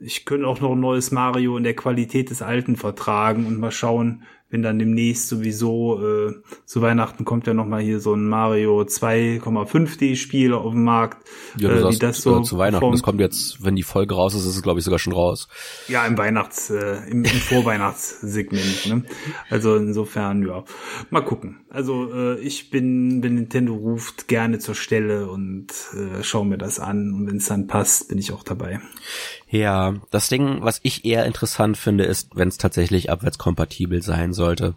[0.00, 3.70] ich könnte auch noch ein neues Mario in der Qualität des alten vertragen und mal
[3.70, 8.28] schauen, wenn dann demnächst sowieso äh, zu Weihnachten kommt ja noch mal hier so ein
[8.28, 11.26] Mario 2,5D Spiel auf den Markt.
[11.58, 14.14] Ja, du äh, sagst, das so äh, zu Weihnachten, das kommt jetzt, wenn die Folge
[14.14, 15.48] raus ist, ist es glaube ich sogar schon raus.
[15.88, 18.86] Ja, im Weihnachts, äh, im, im Vorweihnachtssegment.
[18.86, 19.02] Ne?
[19.50, 20.64] Also insofern, ja,
[21.10, 21.60] mal gucken.
[21.68, 26.78] Also äh, ich bin, wenn Nintendo ruft, gerne zur Stelle und äh, schau mir das
[26.78, 28.80] an und wenn es dann passt, bin ich auch dabei.
[29.56, 34.74] Ja, das Ding, was ich eher interessant finde, ist, wenn es tatsächlich abwärtskompatibel sein sollte,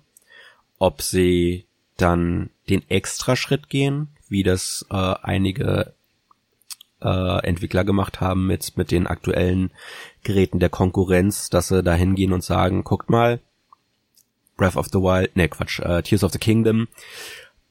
[0.78, 1.66] ob sie
[1.98, 5.94] dann den Extraschritt gehen, wie das äh, einige
[7.02, 9.72] äh, Entwickler gemacht haben mit mit den aktuellen
[10.24, 13.42] Geräten der Konkurrenz, dass sie da hingehen und sagen, guckt mal,
[14.56, 16.88] Breath of the Wild, ne Quatsch, äh, Tears of the Kingdom,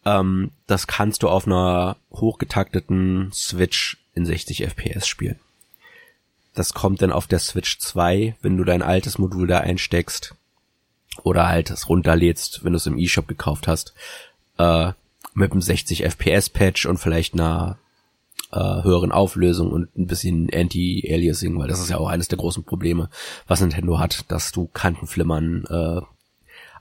[0.05, 5.41] ähm, das kannst du auf einer hochgetakteten Switch in 60 FPS spielen.
[6.59, 10.35] Das kommt dann auf der Switch 2, wenn du dein altes Modul da einsteckst.
[11.23, 13.95] Oder halt es runterlädst, wenn du es im eShop gekauft hast.
[14.59, 14.93] Äh,
[15.35, 17.79] mit einem 60 FPS Patch und vielleicht einer
[18.51, 22.65] äh, höheren Auflösung und ein bisschen Anti-Aliasing, weil das ist ja auch eines der großen
[22.65, 23.09] Probleme,
[23.47, 26.01] was Nintendo hat, dass du Kantenflimmern äh,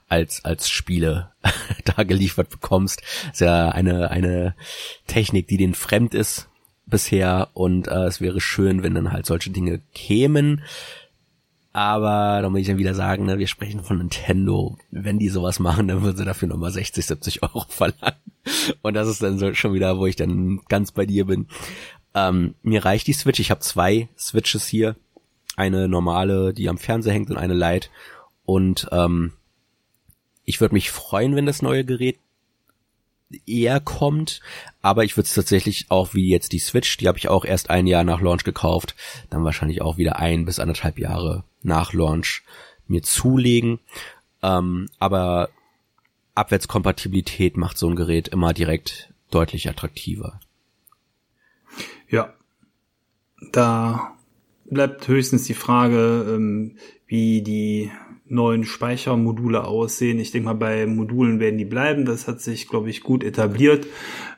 [0.08, 1.30] als als Spiele
[1.84, 3.02] da geliefert bekommst.
[3.26, 4.56] Das ist ja eine eine
[5.06, 6.48] Technik, die denen fremd ist
[6.88, 10.62] bisher und äh, es wäre schön, wenn dann halt solche Dinge kämen.
[11.72, 14.76] Aber da muss ich dann wieder sagen, ne, wir sprechen von Nintendo.
[14.90, 18.16] Wenn die sowas machen, dann würden sie dafür nochmal 60, 70 Euro verlangen.
[18.82, 21.46] Und das ist dann so schon wieder, wo ich dann ganz bei dir bin.
[22.14, 23.38] Ähm, mir reicht die Switch.
[23.38, 24.96] Ich habe zwei Switches hier.
[25.56, 27.88] Eine normale, die am Fernseher hängt und eine Lite.
[28.44, 29.34] Und ähm,
[30.44, 32.18] ich würde mich freuen, wenn das neue Gerät
[33.46, 34.40] eher kommt,
[34.82, 37.70] aber ich würde es tatsächlich auch wie jetzt die Switch, die habe ich auch erst
[37.70, 38.94] ein Jahr nach Launch gekauft,
[39.30, 42.42] dann wahrscheinlich auch wieder ein bis anderthalb Jahre nach Launch
[42.86, 43.80] mir zulegen.
[44.42, 45.50] Ähm, aber
[46.34, 50.40] Abwärtskompatibilität macht so ein Gerät immer direkt deutlich attraktiver.
[52.08, 52.32] Ja,
[53.52, 54.16] da
[54.64, 56.76] bleibt höchstens die Frage, ähm,
[57.06, 57.90] wie die
[58.28, 60.18] neuen Speichermodule aussehen.
[60.18, 62.04] Ich denke mal, bei Modulen werden die bleiben.
[62.04, 63.86] Das hat sich, glaube ich, gut etabliert.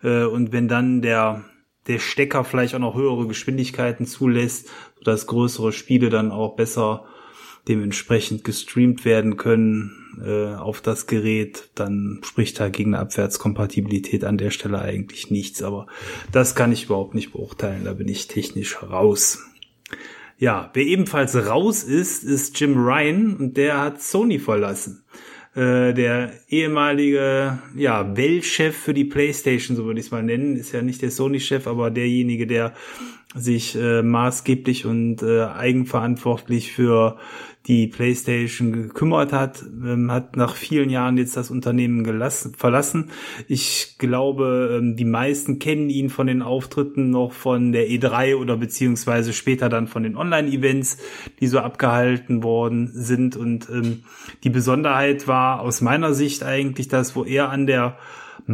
[0.03, 1.45] Äh, und wenn dann der,
[1.86, 7.05] der Stecker vielleicht auch noch höhere Geschwindigkeiten zulässt, sodass größere Spiele dann auch besser
[7.68, 14.38] dementsprechend gestreamt werden können äh, auf das Gerät, dann spricht da gegen eine Abwärtskompatibilität an
[14.38, 15.62] der Stelle eigentlich nichts.
[15.62, 15.86] Aber
[16.32, 19.45] das kann ich überhaupt nicht beurteilen, da bin ich technisch raus.
[20.41, 25.05] Ja, wer ebenfalls raus ist, ist Jim Ryan und der hat Sony verlassen.
[25.55, 30.72] Äh, der ehemalige ja, Weltchef für die PlayStation, so würde ich es mal nennen, ist
[30.72, 32.72] ja nicht der Sony-Chef, aber derjenige, der
[33.35, 37.16] sich äh, maßgeblich und äh, eigenverantwortlich für
[37.66, 43.11] die PlayStation gekümmert hat, ähm, hat nach vielen Jahren jetzt das Unternehmen gelassen, verlassen.
[43.47, 48.57] Ich glaube, ähm, die meisten kennen ihn von den Auftritten noch von der E3 oder
[48.57, 50.99] beziehungsweise später dann von den Online-Events,
[51.39, 53.37] die so abgehalten worden sind.
[53.37, 54.05] Und ähm,
[54.43, 57.97] die Besonderheit war aus meiner Sicht eigentlich das, wo er an der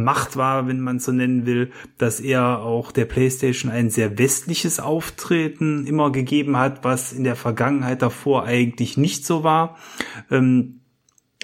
[0.03, 4.79] Macht war, wenn man so nennen will, dass er auch der PlayStation ein sehr westliches
[4.79, 9.77] Auftreten immer gegeben hat, was in der Vergangenheit davor eigentlich nicht so war.
[10.31, 10.81] Ähm,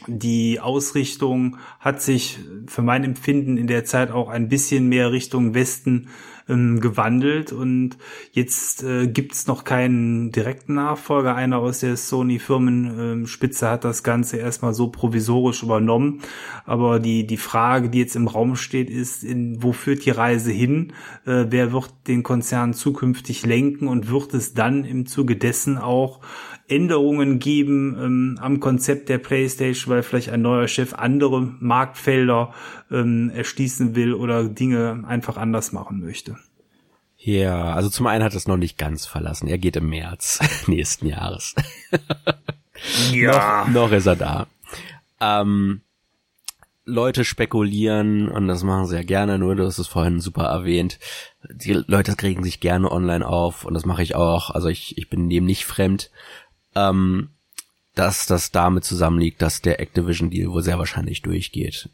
[0.07, 5.53] die Ausrichtung hat sich für mein Empfinden in der Zeit auch ein bisschen mehr Richtung
[5.53, 6.09] Westen
[6.49, 7.97] ähm, gewandelt und
[8.31, 11.35] jetzt äh, gibt noch keinen direkten Nachfolger.
[11.35, 16.21] Einer aus der Sony-Firmenspitze hat das Ganze erstmal so provisorisch übernommen.
[16.65, 20.51] Aber die, die Frage, die jetzt im Raum steht, ist, in, wo führt die Reise
[20.51, 20.93] hin?
[21.25, 26.19] Äh, wer wird den Konzern zukünftig lenken und wird es dann im Zuge dessen auch
[26.67, 32.53] Änderungen geben ähm, am Konzept der PlayStation, weil vielleicht ein neuer Chef andere Marktfelder
[32.89, 36.37] ähm, erschließen will oder Dinge einfach anders machen möchte.
[37.17, 39.47] Ja, also zum einen hat es noch nicht ganz verlassen.
[39.47, 41.55] Er geht im März nächsten Jahres.
[43.11, 43.65] ja.
[43.65, 44.47] noch, noch ist er da.
[45.21, 45.81] Ähm,
[46.85, 50.99] Leute spekulieren, und das machen sie ja gerne, nur du hast es vorhin super erwähnt,
[51.49, 54.49] die Leute kriegen sich gerne online auf und das mache ich auch.
[54.49, 56.11] Also ich, ich bin dem nicht fremd
[56.75, 57.29] ähm,
[57.95, 61.89] dass das damit zusammenliegt, dass der Activision-Deal wohl sehr wahrscheinlich durchgeht.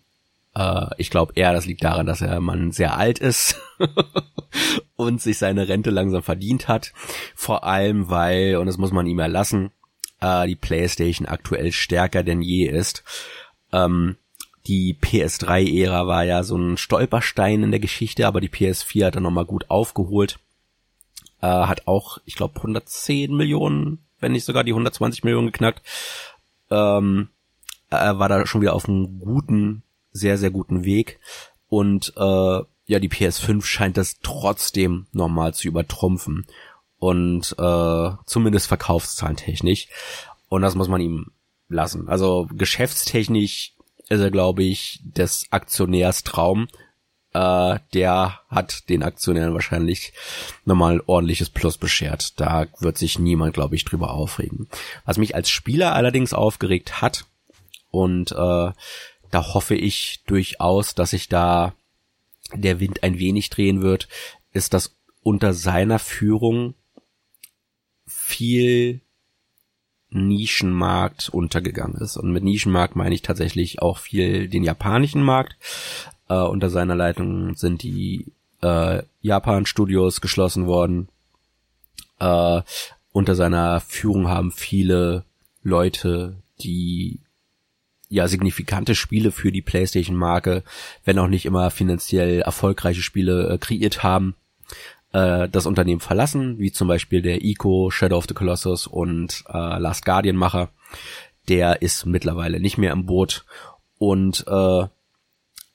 [0.56, 3.60] Äh, ich glaube eher, das liegt daran, dass er Mann sehr alt ist
[4.96, 6.94] und sich seine Rente langsam verdient hat.
[7.36, 9.72] Vor allem, weil, und das muss man ihm erlassen,
[10.22, 13.04] äh, die PlayStation aktuell stärker denn je ist.
[13.72, 14.16] Ähm,
[14.68, 19.24] die PS3-Ära war ja so ein Stolperstein in der Geschichte, aber die PS4 hat dann
[19.24, 20.40] nochmal gut aufgeholt.
[21.42, 25.82] Äh, hat auch, ich glaube, 110 Millionen wenn nicht sogar die 120 Millionen geknackt.
[26.70, 27.30] Ähm,
[27.90, 31.20] er war da schon wieder auf einem guten, sehr, sehr guten Weg.
[31.68, 32.22] Und äh,
[32.90, 36.46] ja, die PS5 scheint das trotzdem normal zu übertrumpfen.
[36.98, 39.88] Und äh, zumindest verkaufszahlentechnisch.
[40.50, 41.32] Und das muss man ihm
[41.70, 42.10] lassen.
[42.10, 43.74] Also geschäftstechnisch
[44.10, 46.68] ist er, glaube ich, des Aktionärs Traum
[47.34, 50.14] äh, der hat den Aktionären wahrscheinlich
[50.66, 52.40] nochmal ordentliches Plus beschert.
[52.40, 54.68] Da wird sich niemand, glaube ich, drüber aufregen.
[55.06, 57.26] Was mich als Spieler allerdings aufgeregt hat,
[57.92, 58.36] und äh,
[59.32, 61.74] da hoffe ich durchaus, dass sich da
[62.54, 64.08] der Wind ein wenig drehen wird,
[64.54, 66.76] ist, dass unter seiner Führung
[68.06, 69.02] viel
[70.10, 72.18] Nischenmarkt untergegangen ist.
[72.18, 75.56] Und mit Nischenmarkt meine ich tatsächlich auch viel den japanischen Markt,
[76.30, 81.10] äh, unter seiner Leitung sind die äh, Japan-Studios geschlossen worden.
[82.20, 82.62] Äh,
[83.12, 85.24] unter seiner Führung haben viele
[85.64, 87.20] Leute, die
[88.10, 90.64] ja signifikante Spiele für die PlayStation-Marke,
[91.06, 94.36] wenn auch nicht immer finanziell erfolgreiche Spiele äh, kreiert haben,
[95.14, 99.80] äh, das Unternehmen verlassen, wie zum Beispiel der Ico, Shadow of the Colossus und äh,
[99.80, 100.70] Last Guardian-Macher.
[101.48, 103.46] Der ist mittlerweile nicht mehr im Boot
[103.98, 104.88] und äh,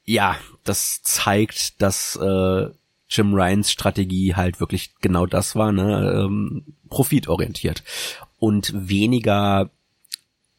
[0.05, 2.69] ja, das zeigt, dass äh,
[3.09, 7.83] Jim Ryans Strategie halt wirklich genau das war, ne, ähm, profitorientiert.
[8.39, 9.71] Und weniger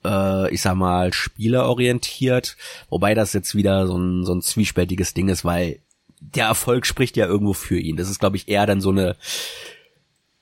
[0.06, 2.56] äh, ich sag mal, spielerorientiert,
[2.89, 5.80] wobei das jetzt wieder so ein, so ein zwiespältiges Ding ist, weil
[6.20, 7.98] der Erfolg spricht ja irgendwo für ihn.
[7.98, 9.16] Das ist, glaube ich, eher dann so eine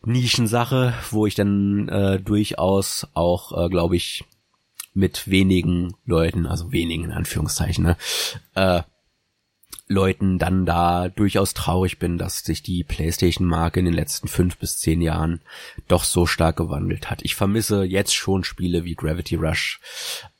[0.05, 4.25] Nischensache, wo ich dann äh, durchaus auch, äh, glaube ich,
[4.93, 7.97] mit wenigen Leuten, also wenigen in Anführungszeichen, ne,
[8.53, 8.83] äh,
[9.87, 14.77] Leuten dann da durchaus traurig bin, dass sich die PlayStation-Marke in den letzten fünf bis
[14.79, 15.41] zehn Jahren
[15.87, 17.21] doch so stark gewandelt hat.
[17.23, 19.81] Ich vermisse jetzt schon Spiele wie Gravity Rush.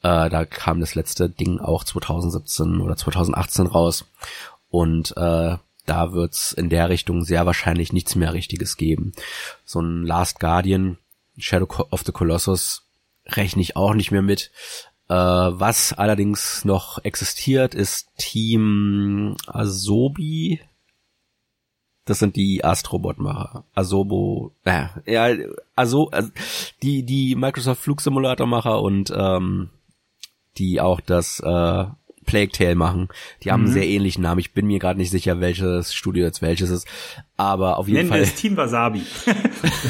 [0.01, 4.05] Äh, da kam das letzte Ding auch 2017 oder 2018 raus.
[4.69, 9.11] Und äh, da wird's in der Richtung sehr wahrscheinlich nichts mehr Richtiges geben.
[9.65, 10.97] So ein Last Guardian,
[11.37, 12.83] Shadow of the Colossus
[13.25, 14.51] rechne ich auch nicht mehr mit.
[15.09, 20.61] Äh, was allerdings noch existiert, ist Team Asobi.
[22.05, 23.65] Das sind die Astrobot-Macher.
[23.73, 25.27] Asobo, äh, ja,
[25.75, 26.11] also,
[26.81, 29.69] die, die Microsoft Flugsimulator-Macher und ähm,
[30.57, 31.85] die auch das äh,
[32.24, 33.09] Plague Tale machen.
[33.43, 33.67] Die haben mhm.
[33.67, 34.39] einen sehr ähnlichen Namen.
[34.39, 36.88] Ich bin mir gerade nicht sicher, welches Studio jetzt welches ist.
[37.38, 38.19] Aber auf jeden Nennen Fall.
[38.19, 39.03] Wir es Team Wasabi.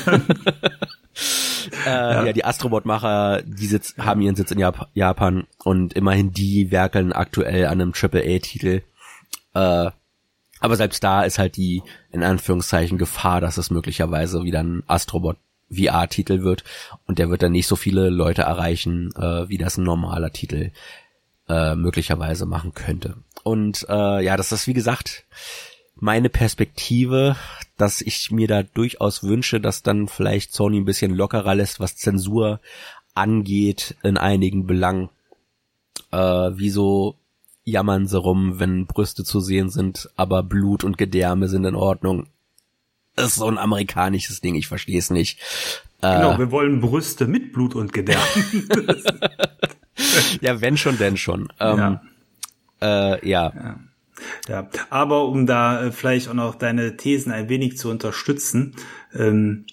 [1.85, 2.25] äh, ja.
[2.25, 2.33] ja.
[2.33, 7.67] die Astrobot-Macher, die sitz, haben ihren Sitz in Jap Japan und immerhin die werkeln aktuell
[7.67, 8.81] an einem AAA-Titel.
[9.53, 9.91] Äh,
[10.59, 15.37] aber selbst da ist halt die, in Anführungszeichen, Gefahr, dass es möglicherweise wieder ein Astrobot
[15.69, 16.63] VR-Titel wird
[17.05, 20.71] und der wird dann nicht so viele Leute erreichen, äh, wie das ein normaler Titel
[21.47, 23.15] äh, möglicherweise machen könnte.
[23.43, 25.25] Und äh, ja, das ist wie gesagt
[25.95, 27.35] meine Perspektive,
[27.77, 31.95] dass ich mir da durchaus wünsche, dass dann vielleicht Sony ein bisschen lockerer lässt, was
[31.95, 32.59] Zensur
[33.13, 35.09] angeht in einigen Belangen.
[36.11, 37.15] Äh, wieso
[37.63, 42.27] jammern sie rum, wenn Brüste zu sehen sind, aber Blut und Gedärme sind in Ordnung.
[43.15, 45.39] Das ist so ein amerikanisches Ding, ich verstehe es nicht.
[46.01, 48.25] Genau, äh, wir wollen Brüste mit Blut und Gedärme.
[50.41, 51.49] ja, wenn schon, denn schon.
[51.59, 52.01] Ähm, ja.
[52.81, 53.53] Äh, ja.
[53.55, 53.79] ja.
[54.47, 58.75] Ja, aber um da äh, vielleicht auch noch deine Thesen ein wenig zu unterstützen,
[59.13, 59.65] ähm,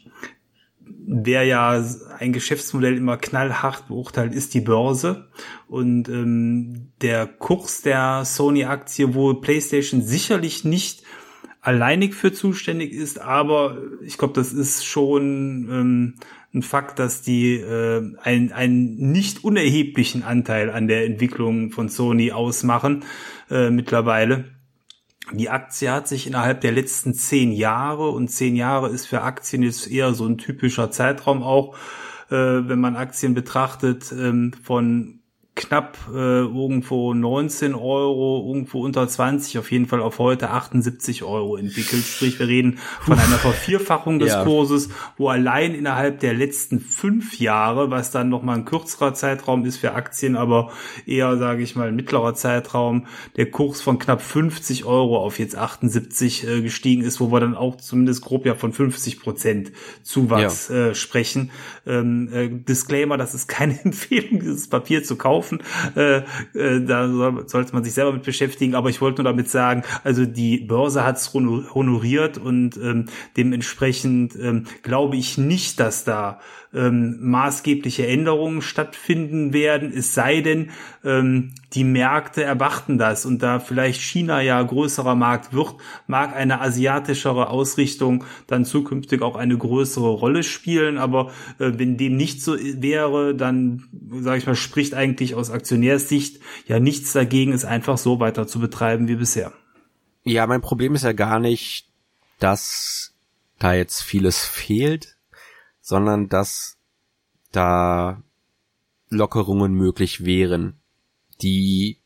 [1.07, 1.85] wer ja
[2.19, 5.29] ein Geschäftsmodell immer knallhart beurteilt, ist die Börse.
[5.69, 11.03] Und ähm, der Kurs der Sony-Aktie, wo PlayStation sicherlich nicht
[11.61, 16.15] alleinig für zuständig ist, aber ich glaube, das ist schon ähm,
[16.53, 22.33] ein Fakt, dass die äh, einen, einen nicht unerheblichen Anteil an der Entwicklung von Sony
[22.33, 23.05] ausmachen
[23.51, 24.47] äh, mittlerweile.
[25.33, 29.63] Die Aktie hat sich innerhalb der letzten zehn Jahre, und zehn Jahre ist für Aktien
[29.63, 31.77] jetzt eher so ein typischer Zeitraum auch,
[32.31, 35.20] äh, wenn man Aktien betrachtet, ähm, von
[35.57, 41.57] knapp äh, irgendwo 19 Euro, irgendwo unter 20, auf jeden Fall auf heute 78 Euro
[41.57, 42.05] entwickelt.
[42.05, 44.45] Sprich, wir reden von einer Vervierfachung des ja.
[44.45, 49.79] Kurses, wo allein innerhalb der letzten fünf Jahre, was dann nochmal ein kürzerer Zeitraum ist
[49.79, 50.71] für Aktien, aber
[51.05, 55.57] eher, sage ich mal, ein mittlerer Zeitraum, der Kurs von knapp 50 Euro auf jetzt
[55.57, 59.73] 78 äh, gestiegen ist, wo wir dann auch zumindest grob ja von 50 Prozent
[60.03, 60.89] Zuwachs ja.
[60.89, 61.51] äh, sprechen.
[61.87, 65.63] Ähm, äh, Disclaimer, das ist keine Empfehlung, dieses Papier zu kaufen kaufen.
[65.97, 66.23] Äh,
[66.55, 68.75] äh, da soll, sollte man sich selber mit beschäftigen.
[68.75, 74.37] Aber ich wollte nur damit sagen, also die Börse hat es honoriert und ähm, dementsprechend
[74.37, 76.41] ähm, glaube ich nicht, dass da
[76.73, 80.71] ähm, maßgebliche Änderungen stattfinden werden, es sei denn,
[81.05, 85.75] ähm, die Märkte erwarten das und da vielleicht China ja größerer Markt wird,
[86.07, 90.99] mag eine asiatischere Ausrichtung dann zukünftig auch eine größere Rolle spielen.
[90.99, 93.89] Aber äh, wenn dem nicht so wäre, dann
[94.21, 98.61] sage ich mal, spricht eigentlich aus Aktionärssicht ja nichts dagegen, es einfach so weiter zu
[98.61, 99.53] betreiben wie bisher.
[100.23, 101.89] Ja, mein Problem ist ja gar nicht,
[102.39, 103.15] dass
[103.59, 105.17] da jetzt vieles fehlt,
[105.91, 106.79] sondern dass
[107.51, 108.23] da
[109.09, 110.81] Lockerungen möglich wären,
[111.43, 111.99] die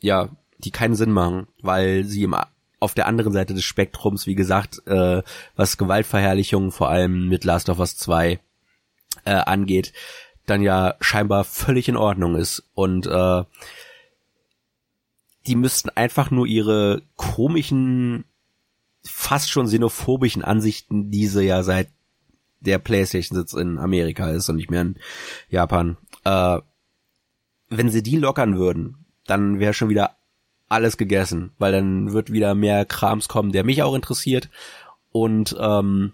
[0.00, 2.36] ja, die keinen Sinn machen, weil sie im,
[2.80, 5.22] auf der anderen Seite des Spektrums, wie gesagt, äh,
[5.56, 8.38] was Gewaltverherrlichung vor allem mit Last of Us 2
[9.24, 9.94] äh, angeht,
[10.44, 12.62] dann ja scheinbar völlig in Ordnung ist.
[12.74, 13.44] Und äh,
[15.46, 18.26] die müssten einfach nur ihre komischen,
[19.02, 21.88] fast schon xenophobischen Ansichten, die sie ja seit
[22.64, 24.96] der PlayStation-Sitz in Amerika ist und nicht mehr in
[25.48, 25.96] Japan.
[26.24, 26.58] Äh,
[27.70, 30.16] wenn sie die lockern würden, dann wäre schon wieder
[30.68, 34.50] alles gegessen, weil dann wird wieder mehr Krams kommen, der mich auch interessiert.
[35.12, 36.12] Und ähm,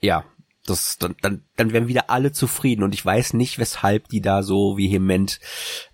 [0.00, 0.24] ja,
[0.66, 2.82] das dann, dann, dann wären wieder alle zufrieden.
[2.82, 5.40] Und ich weiß nicht, weshalb die da so vehement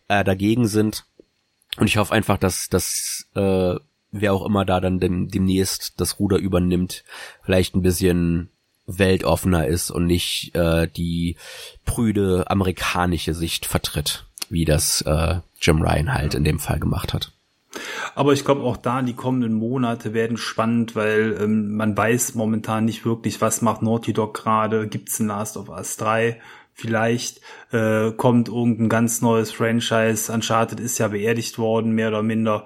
[0.08, 1.04] äh, dagegen sind.
[1.76, 3.76] Und ich hoffe einfach, dass, dass äh,
[4.10, 7.04] wer auch immer da dann dem, demnächst das Ruder übernimmt,
[7.42, 8.50] vielleicht ein bisschen
[8.86, 11.36] weltoffener ist und nicht äh, die
[11.84, 17.32] prüde amerikanische Sicht vertritt, wie das äh, Jim Ryan halt in dem Fall gemacht hat.
[18.14, 22.84] Aber ich glaube auch da die kommenden Monate werden spannend, weil ähm, man weiß momentan
[22.84, 24.86] nicht wirklich, was macht Naughty Dog gerade.
[24.88, 26.40] Gibt's ein Last of Us 3?
[26.74, 30.32] Vielleicht äh, kommt irgendein ganz neues Franchise.
[30.32, 32.64] Uncharted ist ja beerdigt worden, mehr oder minder.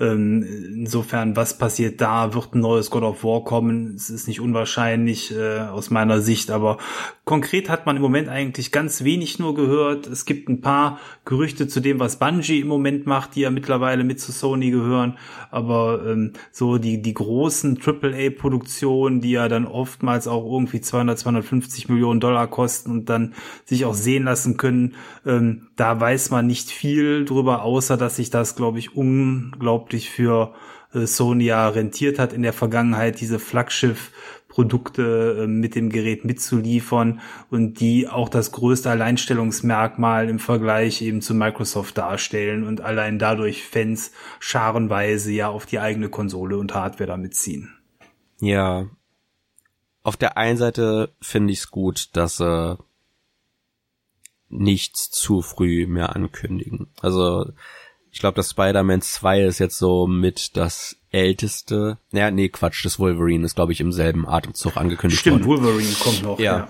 [0.00, 0.44] Ähm,
[0.74, 2.32] insofern, was passiert da?
[2.34, 3.94] Wird ein neues God of War kommen?
[3.96, 6.78] Es ist nicht unwahrscheinlich äh, aus meiner Sicht, aber
[7.24, 10.06] konkret hat man im Moment eigentlich ganz wenig nur gehört.
[10.06, 14.04] Es gibt ein paar Gerüchte zu dem, was Bungie im Moment macht, die ja mittlerweile
[14.04, 15.18] mit zu Sony gehören.
[15.50, 21.88] Aber ähm, so die, die großen AAA-Produktionen, die ja dann oftmals auch irgendwie 200, 250
[21.88, 23.34] Millionen Dollar kosten und dann
[23.64, 24.94] sich auch sehen lassen können,
[25.26, 30.54] ähm, da weiß man nicht viel drüber, außer dass sich das, glaube ich, unglaublich für
[30.92, 34.12] äh, Sony ja rentiert hat in der Vergangenheit, diese Flaggschiff
[34.48, 37.20] Produkte ähm, mit dem Gerät mitzuliefern
[37.50, 43.62] und die auch das größte Alleinstellungsmerkmal im Vergleich eben zu Microsoft darstellen und allein dadurch
[43.62, 44.10] Fans
[44.40, 47.72] scharenweise ja auf die eigene Konsole und Hardware damit ziehen.
[48.40, 48.88] Ja.
[50.02, 52.76] Auf der einen Seite finde ich es gut, dass äh,
[54.48, 56.88] nichts zu früh mehr ankündigen.
[57.00, 57.52] Also
[58.10, 61.98] ich glaube, das Spider-Man 2 ist jetzt so mit das älteste.
[62.10, 65.62] Naja, nee, Quatsch, das Wolverine ist, glaube ich, im selben Atemzug angekündigt Stimmt, worden.
[65.62, 66.38] Wolverine kommt noch.
[66.38, 66.68] Ja.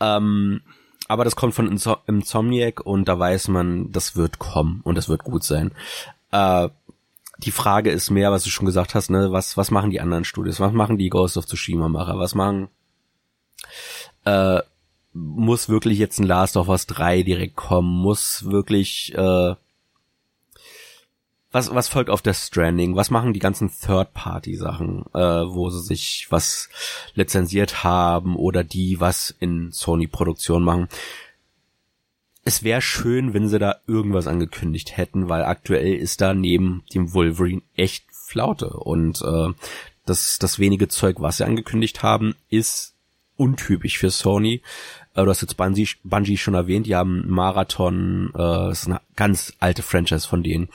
[0.00, 0.16] ja.
[0.16, 0.60] Ähm,
[1.06, 1.68] aber das kommt von
[2.06, 5.72] Insomniac und da weiß man, das wird kommen und das wird gut sein.
[6.30, 6.68] Äh,
[7.38, 10.24] die Frage ist mehr, was du schon gesagt hast, ne, was, was machen die anderen
[10.24, 10.60] Studios?
[10.60, 12.18] Was machen die Ghost of Tsushima Macher?
[12.18, 12.68] Was machen,
[14.24, 14.60] äh,
[15.12, 17.88] muss wirklich jetzt ein Last of Us 3 direkt kommen?
[17.88, 19.54] Muss wirklich, äh,
[21.54, 22.96] was, was folgt auf der Stranding?
[22.96, 26.68] Was machen die ganzen Third-Party-Sachen, äh, wo sie sich was
[27.14, 30.88] lizenziert haben oder die was in Sony-Produktion machen?
[32.42, 37.14] Es wäre schön, wenn sie da irgendwas angekündigt hätten, weil aktuell ist da neben dem
[37.14, 39.52] Wolverine echt Flaute und äh,
[40.06, 42.94] das, das wenige Zeug, was sie angekündigt haben, ist
[43.36, 44.60] untypisch für Sony.
[45.14, 49.00] Äh, du hast jetzt Bungie, Bungie schon erwähnt, die haben Marathon, äh, das ist eine
[49.14, 50.68] ganz alte Franchise von denen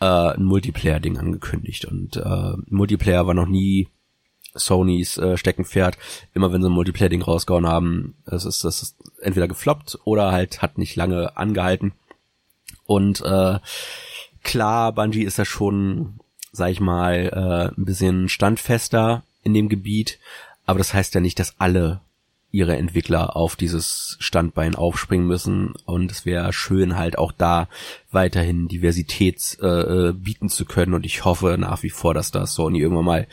[0.00, 1.84] äh, ein Multiplayer-Ding angekündigt.
[1.84, 3.88] Und äh, Multiplayer war noch nie
[4.54, 5.98] Sonys äh, Steckenpferd.
[6.34, 10.62] Immer wenn sie ein Multiplayer-Ding rausgehauen haben, es ist das ist entweder gefloppt oder halt
[10.62, 11.92] hat nicht lange angehalten.
[12.84, 13.58] Und äh,
[14.42, 16.20] klar, Bungie ist da schon,
[16.52, 20.18] sag ich mal, äh, ein bisschen standfester in dem Gebiet,
[20.64, 22.00] aber das heißt ja nicht, dass alle
[22.50, 27.68] ihre Entwickler auf dieses Standbein aufspringen müssen und es wäre schön halt auch da
[28.10, 32.46] weiterhin Diversität äh, äh, bieten zu können und ich hoffe nach wie vor, dass da
[32.46, 33.26] Sony irgendwann mal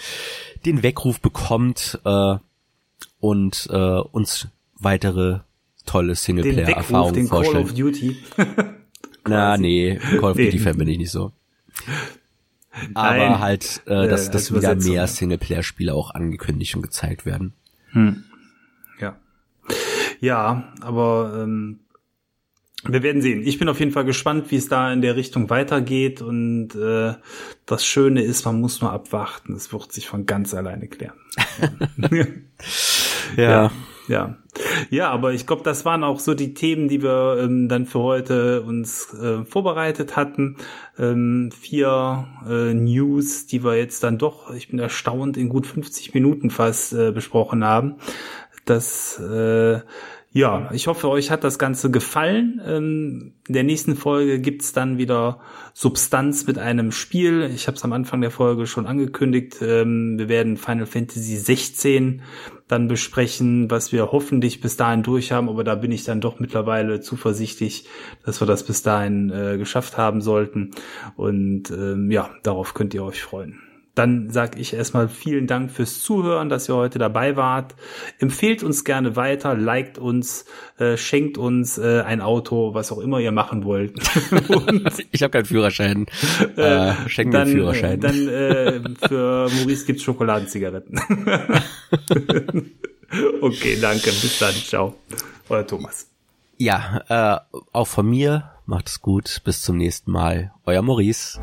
[0.65, 2.35] den Weckruf bekommt äh,
[3.19, 5.39] und äh, uns weitere
[5.85, 7.55] tolle Singleplayer-Erfahrungen vorstellt.
[7.55, 8.17] Call of Duty.
[9.27, 11.31] Na, nee, Call of Duty Fan bin ich nicht so.
[12.93, 13.39] Aber Nein.
[13.39, 17.53] halt, äh, dass, dass wieder mehr Singleplayer-Spiele auch angekündigt und gezeigt werden.
[17.91, 18.25] Hm.
[20.19, 21.79] Ja, aber ähm,
[22.87, 23.41] wir werden sehen.
[23.45, 26.21] Ich bin auf jeden Fall gespannt, wie es da in der Richtung weitergeht.
[26.21, 27.13] Und äh,
[27.65, 29.53] das Schöne ist, man muss nur abwarten.
[29.53, 31.15] Es wird sich von ganz alleine klären.
[33.37, 33.41] ja.
[33.43, 33.71] ja.
[34.07, 34.37] Ja,
[34.91, 37.99] ja, aber ich glaube, das waren auch so die Themen, die wir ähm, dann für
[37.99, 40.57] heute uns äh, vorbereitet hatten.
[40.99, 46.13] Ähm, vier äh, News, die wir jetzt dann doch, ich bin erstaunt, in gut 50
[46.13, 47.95] Minuten fast äh, besprochen haben.
[48.65, 49.79] Das äh,
[50.37, 52.59] ja, ich hoffe, euch hat das Ganze gefallen.
[52.67, 55.39] Ähm, in der nächsten Folge gibt's dann wieder
[55.73, 57.49] Substanz mit einem Spiel.
[57.55, 59.61] Ich habe es am Anfang der Folge schon angekündigt.
[59.61, 62.21] Ähm, wir werden Final Fantasy 16
[62.67, 65.47] dann besprechen, was wir hoffentlich bis dahin durch haben.
[65.47, 67.87] Aber da bin ich dann doch mittlerweile zuversichtlich,
[68.25, 70.71] dass wir das bis dahin äh, geschafft haben sollten.
[71.15, 73.64] Und ähm, ja, darauf könnt ihr euch freuen.
[73.95, 77.75] Dann sage ich erstmal vielen Dank fürs Zuhören, dass ihr heute dabei wart.
[78.19, 80.45] Empfehlt uns gerne weiter, liked uns,
[80.77, 83.93] äh, schenkt uns äh, ein Auto, was auch immer ihr machen wollt.
[85.11, 86.07] ich habe keinen Führerschein.
[86.57, 88.01] Äh, äh schenkt mir einen Führerschein.
[88.01, 90.99] Dann äh, für Maurice gibt's Schokoladenzigaretten.
[93.41, 94.09] okay, danke.
[94.09, 94.53] Bis dann.
[94.55, 94.95] Ciao.
[95.47, 96.07] Euer Thomas.
[96.57, 98.51] Ja, äh, auch von mir.
[98.65, 99.41] Macht es gut.
[99.45, 100.51] Bis zum nächsten Mal.
[100.65, 101.39] Euer Maurice.